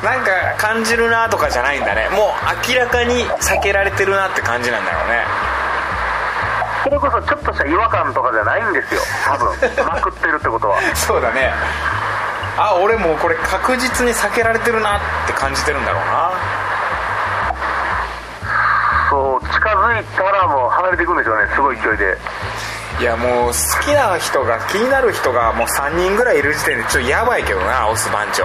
[0.04, 2.10] なんか感じるなとかじゃないんだね。
[2.10, 5.26] もう明らかに避けられてるなって感じなんだろうね。
[6.84, 9.02] それこそちょっとした違和感とかじゃないんですよ。
[9.26, 9.48] 多分。
[9.88, 10.78] まくってるってことは。
[10.94, 11.52] そうだね。
[12.58, 16.32] あ俺もうこれ確実に避けられてるなって感じてるんだろうな
[19.16, 21.48] そう近づいたらもう離れていくんでしょうね。
[21.56, 22.18] すごい勢いで。
[23.00, 28.44] いやもう好きな人が気になる人がもう3人ぐらいいる時点でちょっとやばいけどなオス番長。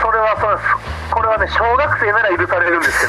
[0.00, 1.10] それはそうです。
[1.12, 3.06] これはね小学生なら許されるんですけ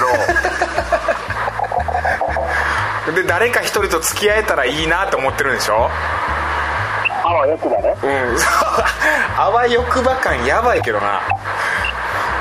[3.12, 3.14] ど。
[3.22, 5.88] で誰か一人と付き合えたらいいなって思ってるんでしょ？
[7.24, 7.96] あわよくばね。
[8.02, 8.38] うん。
[9.38, 11.22] あわよくば感やばいけどな。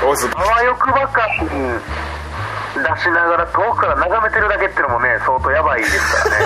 [0.03, 0.27] オス。
[0.35, 1.23] あわよくば感
[2.73, 6.45] 出しながら遠くから眺めてるだけっていうのもね相当やばいですからね。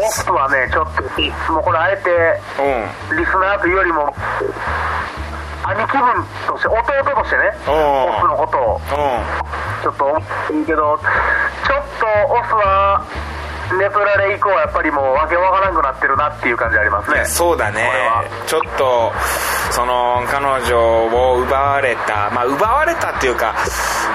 [0.02, 2.40] オスはねちょっともうこれあえて
[3.10, 4.14] うんリスナーというよりも
[5.64, 6.82] 兄貴分として弟
[7.20, 8.80] としてねうんオスのことをう
[9.82, 10.98] ちょっと思っていいけど
[11.66, 13.02] ちょっとオスは
[13.78, 17.22] ネプラレ以降はやっぱりもうわけわからなくなってるなっていう感じありますね。
[17.22, 17.90] んそうだね。
[18.46, 19.12] ちょっと
[19.70, 22.30] その彼女を奪われた。
[22.30, 23.54] まあ奪われたっていうか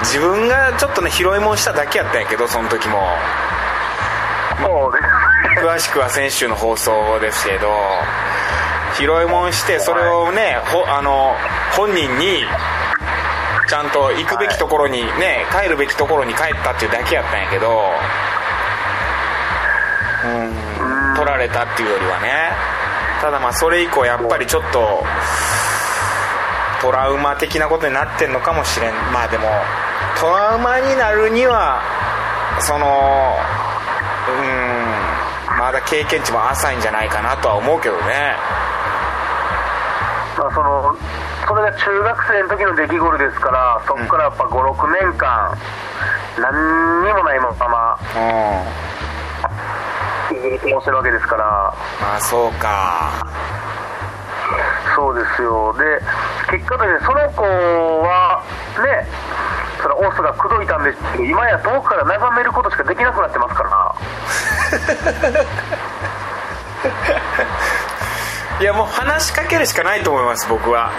[0.00, 3.00] 自分がちょっとね拾いもんしただけやったんやけどその時も。
[4.62, 5.26] そうです
[5.60, 7.68] 詳しくは先週の放送ですけど
[8.96, 11.34] 拾いもんしてそれをねほあの
[11.76, 12.44] 本人に
[13.68, 18.35] ちゃんと行くべきところにね帰るべきところに帰ったっていうだけやったんやけどうん
[21.16, 22.52] 取られたっていうよりはね。
[23.20, 25.02] ただまあそれ以降やっぱりちょっと
[26.82, 28.92] トラウマ的なことになってんのかもしれん。
[29.12, 29.48] まあでも
[30.20, 31.80] トラウマになるには
[32.60, 33.36] その
[34.28, 38.36] うんまだ経験値も浅いんじゃないかなとは思うけどね。
[40.38, 40.94] まあ、その
[41.48, 45.56] それが中学生の時の出来事ですからそこからやっぱ56年間
[46.38, 48.85] 何にもないままうん
[50.36, 51.44] 続けてしてるわけですから。
[52.00, 53.26] まあそうか。
[54.94, 55.74] そうですよ。
[55.76, 56.00] で
[56.50, 58.42] 結果としてその子は
[58.78, 59.06] ね
[59.82, 63.94] それオスが口説いたんですけど今や遠くから眺めることしかできなくなってますから。
[68.60, 70.90] いやもう話しかけるしかないと思います僕は。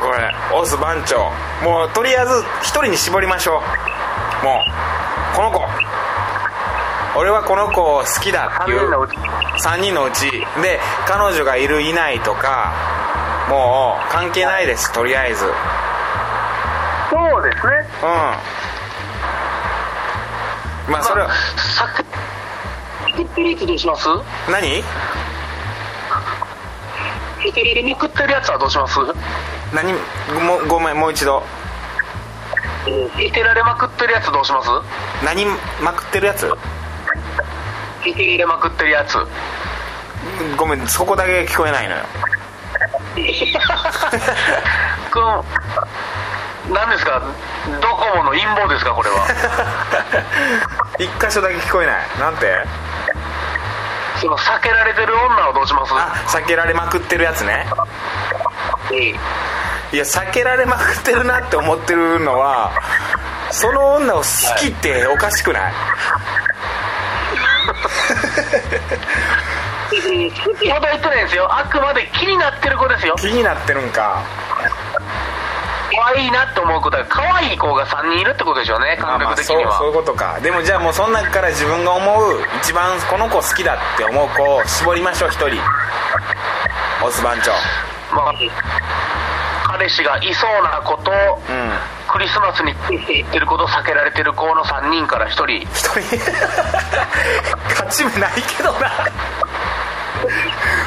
[0.00, 1.30] これオス番長。
[1.62, 3.62] もうとりあえず一人に絞りましょ
[4.42, 4.44] う。
[4.44, 4.71] もう
[7.16, 9.16] 俺はこの子好きだって3いう人のうち。
[9.16, 10.30] 3人のうち。
[10.30, 12.72] で彼女がいるいないとか
[13.48, 15.44] もう関係ないですとりあえず。
[15.44, 15.52] うん
[17.12, 17.72] そうですね。
[20.88, 21.86] まあそれはさ
[23.10, 24.08] 食ってるやつどうします？
[24.50, 24.82] 何？
[27.42, 28.98] 食ってるやつはどうします？
[29.74, 29.92] 何？
[30.66, 31.42] ごごめんもう一度。
[33.20, 34.68] いてられまくってるやつどうします？
[35.22, 35.44] 何
[35.82, 36.50] まくってるやつ？
[38.10, 39.16] いてられまくってるやつ。
[40.56, 42.02] ごめんそこだけ聞こえないのよ。
[45.12, 45.44] この
[46.74, 47.22] 何ですか？
[47.80, 49.26] ドコモの陰謀ですかこれは？
[50.98, 51.96] 一箇所だけ聞こえない。
[52.18, 52.64] なんて？
[54.20, 55.92] その避けられてる女はどうします？
[55.94, 57.66] あ避けられまくってるやつね。
[58.92, 59.10] い
[59.94, 62.72] いや避けられまくってるなって思ってるのは
[63.50, 64.24] その女を好
[64.58, 65.72] きっておかしくない、
[69.90, 71.48] 先ほど言ってないんですよ。
[71.50, 73.14] あくまで気になってる子ですよ。
[73.18, 74.22] 気になってるんか。
[75.94, 80.40] 可愛いなって思う子だ可愛い子が3人いるってことでしょうねあまあ感覚的には、そうそういうことか。
[80.40, 85.60] でもじゃあもうその中から自分が思う一番この子好きだって思う子を絞りましょう1人。
[87.04, 87.52] オス番長。
[88.14, 88.34] まあ
[89.64, 91.10] 彼氏がいそうな子と、
[91.48, 92.74] うんクリスマスに
[93.18, 95.44] 行ってることを避けられてる子の3人から1人。
[95.46, 95.66] 1
[96.00, 96.16] 人。
[97.72, 98.90] 勝ち目ないけどな。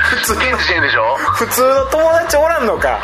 [0.03, 1.15] 普通現時点でしょ？
[1.17, 2.99] 普通の友達おらんのか。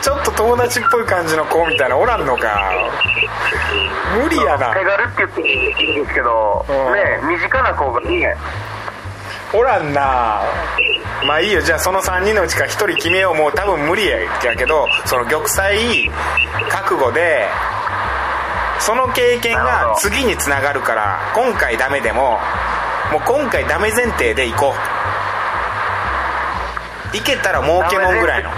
[0.00, 2.72] ちょっと友達っぽい感じの子みたいなおらんのか。
[4.22, 4.74] 無理やな。
[4.74, 5.42] 手軽って言って
[5.84, 6.94] いいんですけど、うん。
[6.94, 8.34] ね身近な子がね。
[9.52, 10.40] おらんな
[11.24, 11.60] まあいいよ。
[11.62, 13.34] じゃあその3人のうちから1人決めよう。
[13.34, 14.18] もう多分無理や
[14.56, 16.10] けどその玉砕
[16.68, 17.48] 覚悟で
[18.80, 22.38] その経験が次につながるから今回ダメでも
[23.10, 24.74] もう今回ダメ前提で行こ
[27.12, 27.16] う。
[27.16, 28.50] いけたら儲けもんぐらいの。
[28.50, 28.56] も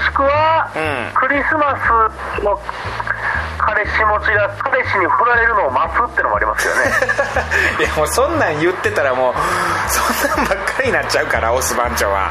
[0.00, 0.78] しくは、う
[1.10, 1.14] ん。
[1.14, 1.76] クリスマ
[2.38, 2.56] スの
[3.64, 6.80] 彼氏持ちが彼氏に振られるのを待つってのもありますよね。
[7.80, 9.34] いやもうそんなん言ってたらもう
[9.88, 12.30] そんなんばっかりになっちゃうからオス番長は。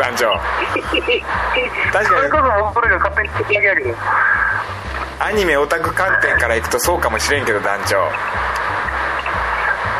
[0.00, 0.40] 番長。
[1.92, 2.06] 確かに。
[2.06, 3.94] それこそ僕らが勝手に引き上げやけど
[5.20, 8.10] アニメオタク観点からいくとそうかもしれんけど団長。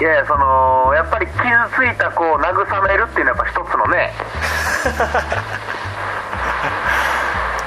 [0.00, 1.42] いやいやそのやっぱり傷
[1.76, 4.12] ついた子を慰めるっていうのはやっぱ一つのね。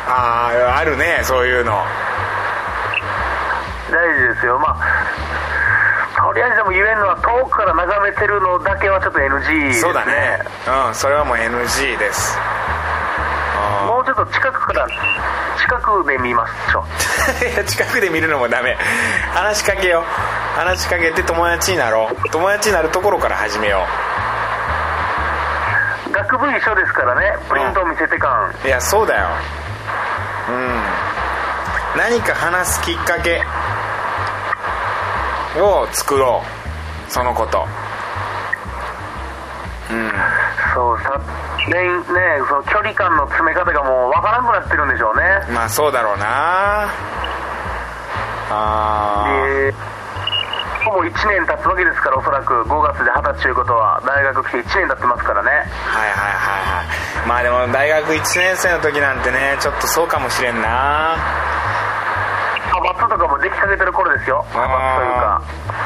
[0.10, 1.84] あああるねそういうの
[3.98, 4.60] 大事ですよ。
[4.60, 4.78] まあ
[6.18, 9.82] とりあえずでも言えるのは遠くから眺めてるのだけはちょっと NG ですね。
[9.82, 10.39] そうだね。
[10.88, 12.38] うんそれはもう NG です。
[13.88, 14.88] もうちょっと近くから
[15.58, 16.86] 近くで見ましょ。
[17.41, 18.78] う いや近くで見るのもダメ。
[19.34, 20.60] 話しかけよう。
[20.60, 22.30] 話しかけて友達になろう。
[22.30, 23.86] 友達になるところから始めよ
[26.12, 27.38] 学部一緒ですからね。
[27.50, 29.28] プリントを見せて感、ういやそうだよ。
[30.50, 30.82] うん。
[31.98, 33.41] 何か話すきっかけ
[35.62, 36.41] を作ろ
[37.08, 37.12] う。
[37.12, 37.66] そのこと。
[39.91, 40.12] うん。
[40.74, 41.20] そうさ。
[41.68, 42.01] ねね
[42.47, 45.24] その距離感の詰め方がもうわからなくなってるんでしょうね。
[45.53, 46.88] まあそうだろうな。
[48.49, 49.72] あー。
[49.72, 49.74] で
[50.86, 55.49] もう1年経つわけですからおそらく5月で二十歳ということは大学来て1年経ってますからね。
[55.49, 57.28] はいはいはいはい。
[57.28, 61.18] まあでも大学1年生の時なんてねちょっとそうかもしれんな
[62.98, 65.78] 派閥とかもできかけてる頃ですよ派閥というか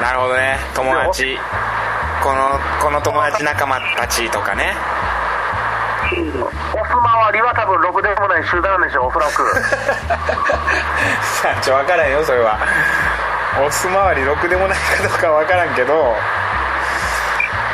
[0.00, 0.58] なるほどね。
[0.74, 1.38] 友達。
[2.22, 4.74] このこの友達仲間たちとかね。
[6.12, 9.32] オス周りは多分ろくでもない集団でしょうおそらく。
[11.40, 12.58] さ あちょ分からんよそれは。
[13.64, 16.16] オス周りろくでもないかどうか分からんけど。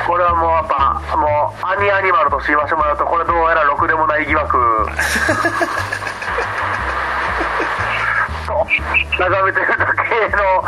[0.06, 4.86] これはもうやっぱもうアニアニマルと言わせてもらうとこれどうやらろくでもない疑惑。
[4.86, 4.90] と
[9.18, 10.02] 眺めてるだけ
[10.36, 10.62] の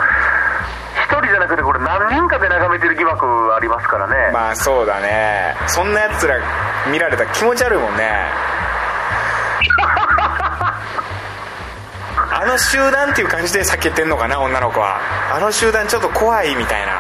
[1.05, 5.55] 一人じゃなくてこれ何人かで眺めてる疑惑ありますからね、まあそうだね。
[5.69, 6.37] そんなやつら
[6.91, 8.27] 見られたら気持ち悪いもんね。
[12.35, 14.99] あの集団っていう感じで避けてんのかな女の子は。
[15.35, 16.93] あの集団ちょっと怖いみたいな。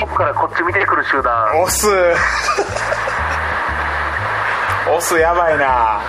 [0.00, 1.60] ここからこっち見てくる集団。
[1.60, 1.88] オス
[4.88, 6.00] オスやばいな。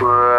[0.00, 0.35] うー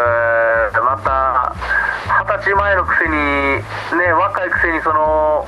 [2.37, 5.47] 二十歳前のくせにね若いくせにその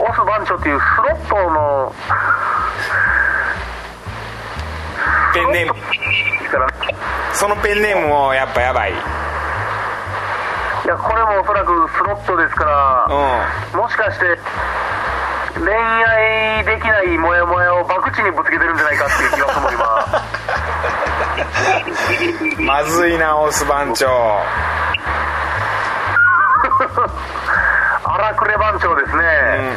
[0.00, 1.92] オス番長っていうスロットの
[5.34, 5.74] ペンネーム。
[7.34, 8.92] そのペンネームもやっぱやばい。
[8.92, 8.94] い
[10.88, 13.06] やこれもおそらくスロットですから、
[13.74, 14.38] うもしかして
[15.60, 19.70] 恋愛できないモヤモヤを博打にぶつけてるんじゃないかっていう気がするも
[22.56, 22.64] 今。
[22.64, 24.08] ん まずいなオス番長
[28.04, 29.24] 荒くれ番長ですね、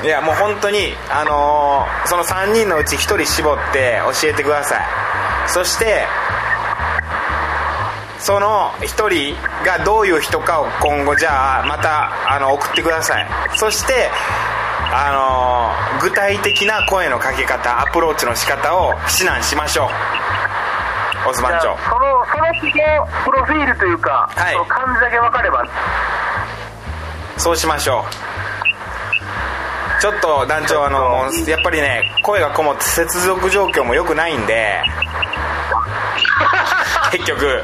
[0.01, 0.05] うん。
[0.05, 4.81] いやもう本当にあのーその3人のうち1人絞って教えてください。
[5.47, 6.05] そして
[8.19, 9.35] その1人
[9.65, 13.27] がどういう人かを今後じゃあまたあの送ってください。
[13.55, 14.09] そして
[14.91, 21.29] あのー具体的な声のかけ方アプローチの仕方を指南しましょう。
[21.29, 21.77] オス番長。
[21.89, 24.53] そのその人のプロフィールというか、はい。
[24.53, 25.63] その漢字だけ分かれば
[27.43, 28.05] そうしましょ
[29.99, 34.81] ちょっと団長あのやっぱりね声がこもって接続状況も良くないんで。
[37.11, 37.61] 結局。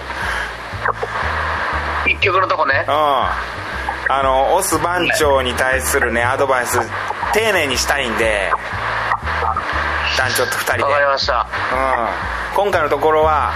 [2.06, 2.84] 一曲のとこね。
[2.90, 2.94] うん。
[2.94, 6.78] あのオス番長に対するねアドバイス
[7.32, 8.52] 丁寧にしたいんで。
[10.18, 10.84] 団長と2人で。
[10.84, 11.48] わかりました。
[11.72, 13.54] うん、今回のところは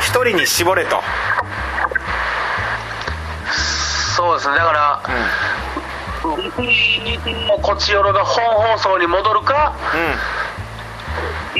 [0.00, 1.02] 1人に絞れと。
[4.14, 4.56] そうですね。
[4.56, 5.43] だからも
[6.36, 8.44] うこちよろが本
[8.76, 9.72] 放送に戻るか
[11.54, 11.56] ア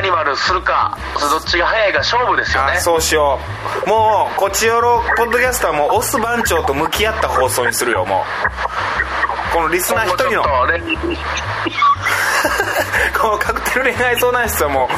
[0.00, 2.72] ニマルするかどっちが早いか勝負ですよね。
[2.72, 3.38] あそうしよ
[3.86, 3.88] う。
[3.88, 8.24] もうこちよろポッドキャストはもうオス番長と向き合った放送にするよもう。
[9.52, 10.42] このリスナー1人の。
[13.20, 14.88] このカクテル恋愛相談室はも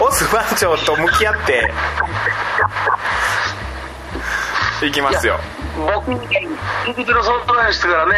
[0.00, 0.04] う。
[0.08, 1.72] オス番長と向き合って。
[4.86, 5.38] いきますよ
[5.76, 6.56] 僕みたいに
[6.86, 8.14] 聞いてる相談室からね、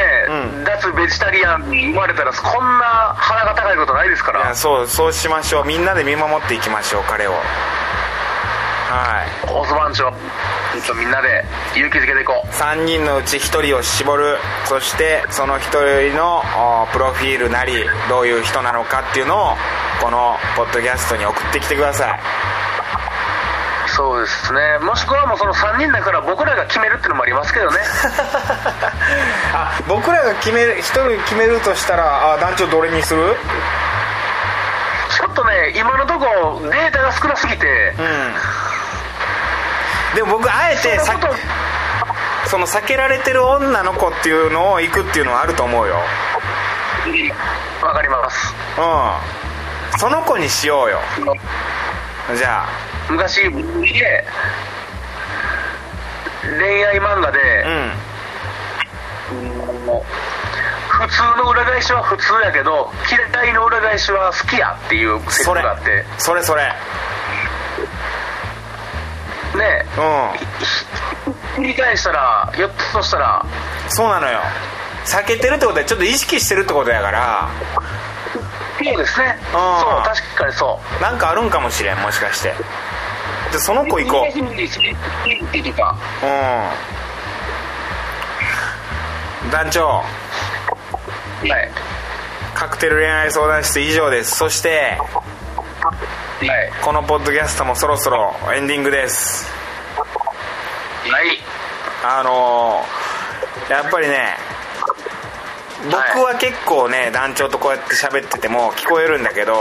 [0.57, 0.65] うん。
[0.65, 2.85] 脱ベジタリアンに生まれたらこんな
[3.17, 5.67] 鼻が高いことないですかいやらそうそうしましょう。
[5.67, 7.33] みんなで見守っていきましょう彼を。
[7.33, 7.39] は
[9.49, 9.53] い。
[9.53, 10.11] オス番長
[10.95, 11.45] みんなで
[11.75, 12.49] 勇気づけていこう。
[12.49, 14.37] 3人のうち1人を絞る。
[14.65, 16.43] そしてその1人の
[16.83, 17.73] おプロフィールなり
[18.09, 19.57] どういう人なのかっていうのを
[20.01, 22.21] このポッドキャストに送ってきてください
[23.97, 24.79] そうですね。
[24.81, 27.79] もしくはもうその3人だから僕らが決めるっていうのもありますけどね。
[29.55, 33.37] あ僕らが決める1人決めるとしたらあ団長どれにする？
[35.11, 37.95] ちょっとね今のとこデータが少なすぎて。
[37.99, 38.35] うん。
[40.15, 41.15] でも僕あえてさ
[42.47, 45.97] その避けられてる女の子っていうのを行くっていうのはあると思うよ。
[47.81, 48.55] とわかります。
[48.79, 49.99] うん。
[49.99, 51.01] その子にしようよ。
[52.37, 52.67] じゃ
[53.11, 53.51] 昔で
[56.43, 57.39] 恋愛漫画あで。
[57.67, 57.93] う、ん。
[60.89, 66.05] 普通の裏返しは普通やけど嫌いの裏返しは好きやっていうセリフがあって。
[66.19, 66.43] それ。
[66.43, 66.65] それ
[69.57, 71.63] ねうん。
[71.63, 73.45] 繰り返したらひょっとしたら。
[73.89, 74.41] そうなのよ。
[75.05, 77.49] 避けてるってことはちょっと意識してるってことやから。
[78.85, 79.39] そうですね。
[79.53, 81.03] そうあー確かにそう。
[81.03, 82.55] なんかあるんかもしれんもしかして
[83.53, 84.39] じその子行こう。
[89.45, 89.51] うん。
[89.51, 89.87] 団長。
[89.89, 90.05] は
[91.45, 91.71] い。
[92.55, 94.37] カクテル恋愛相談室以上です。
[94.37, 96.73] そしてはい。
[96.83, 99.47] このポッドキャストもそろそろエンディングです。
[101.09, 101.39] はい。
[102.05, 103.03] あのー
[103.71, 104.37] やっぱりね
[105.85, 109.55] 僕は結構ね団長とこうやって喋ってても聞こえるんだけど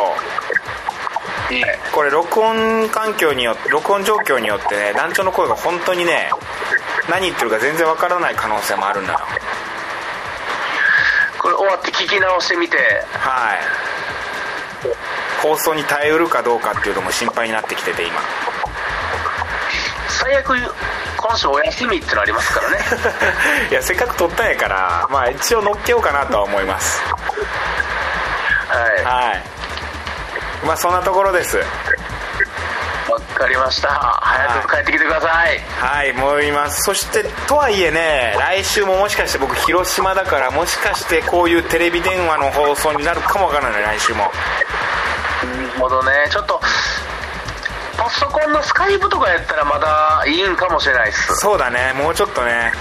[1.92, 6.30] これ録音環境によって録音状況によってね団長の声が本当にね
[7.10, 9.20] 何言ってるか全然わからない可能性もあるんだよ。
[11.42, 12.78] これ終わって聞き直してみて。
[13.14, 13.60] はい。
[15.42, 18.14] 放送に耐えうるかどうかっていうのも心配になってきてて今。
[20.08, 20.54] 最悪
[21.18, 22.78] 今週お休みってのありますからね。
[23.72, 27.02] いやせっかく撮ったんやからまあ一応乗っけようかなとは思います。
[29.04, 29.51] ははい
[30.66, 31.58] まあそんなところです。
[31.58, 31.60] い
[33.10, 33.90] わかりました。
[33.90, 35.60] 早く帰ってきてください。
[35.60, 44.20] はい思いますそしてとはいえね来週ももしかして僕広島だからもしかしてこういうテレビ電話の放送になるかもわからない来週も。
[44.20, 44.30] な
[45.74, 46.12] るほどね。
[46.32, 46.60] ちょっと
[47.98, 51.36] パソコンのスカイプとかやったらまだいいんかもしれないっす。
[51.38, 52.72] そうだねもうちょっとね。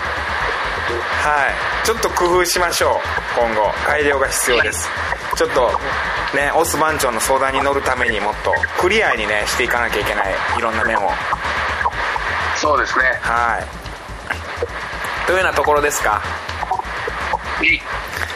[1.22, 3.00] はいちょっと工夫しましょ
[3.36, 3.72] う今後。
[3.86, 4.88] 改良が必要です
[5.40, 5.70] ちょっと
[6.36, 11.08] ねオス番長の相談に乗るためにもっとクリアにねしていかなきゃいけないいろんな面を。
[12.56, 13.04] そうですね。
[13.22, 13.66] はい。
[15.26, 16.20] というようなところですか？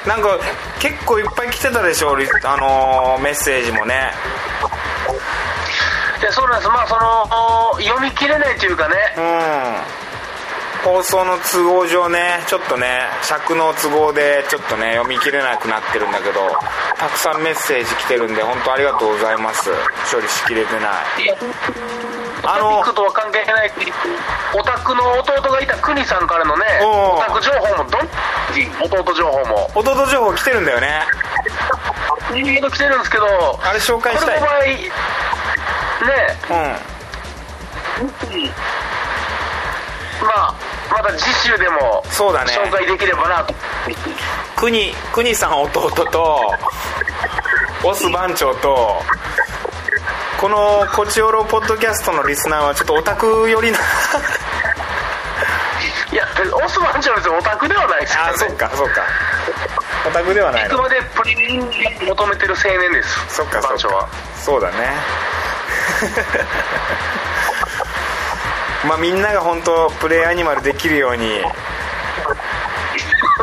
[0.06, 0.38] なんか
[0.80, 4.10] 結構いっぱい来てたでしょリあのーメッセージもね。
[6.22, 6.68] でそうなんです。
[6.70, 8.94] まあその読み切れないというかね。
[9.18, 10.03] うん
[10.84, 16.40] 放送の都合上ねちょっとね尺の都合でちょっとね読み切れなくなってるんだけど
[16.98, 19.70] たくさんメッセージ来てるんで本当ありがとうございます。
[20.12, 20.84] 処理しきれてない。
[22.44, 23.72] ああののトピックとは関係ない
[24.54, 28.00] オタクの弟がいた国さんからのねオタク情報もどん
[29.00, 29.70] 弟情報も。
[29.74, 31.02] 弟情報来てるんだよね。
[32.34, 33.26] いろいろ来てるんですけど
[33.62, 34.38] あれ紹介したい。
[34.38, 38.14] これの場合ねうん。
[40.26, 40.54] まあ
[40.94, 42.52] また次週でもそうだね。
[42.52, 43.52] 紹介できればなと。
[44.56, 46.54] 国国さん弟と
[47.82, 49.02] オス番長と
[50.40, 53.78] このコチオロポッドキャストのリスナーはちょっとオタク寄りな。
[56.12, 59.02] いやオオスマンジョルズオタクではないですかあらねそっかそっか。
[60.06, 60.74] オタクではないの。
[60.74, 61.60] あくまでプレイに
[62.06, 64.02] 求めてる青年ですそっか番長は。
[64.02, 64.08] か
[64.44, 64.74] そうだね
[68.88, 71.40] まあみんなが本当プレイアニマルできるように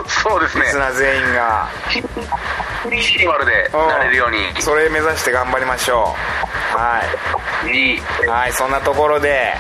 [0.08, 0.66] そうですね。
[0.66, 1.66] リスナー全員が。
[2.84, 4.62] フリーアニマルでなれるように。
[4.62, 6.16] それ目指して頑張りましょ
[6.74, 6.78] う。
[6.78, 7.02] は
[7.66, 7.96] い。
[7.96, 9.54] いはいそんなところで。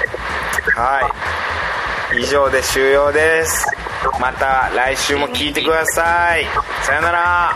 [0.75, 1.11] は
[2.13, 2.21] い。
[2.21, 3.65] 以上で終了です。
[4.19, 6.45] また来週も聞いてください。
[6.83, 7.55] さよなら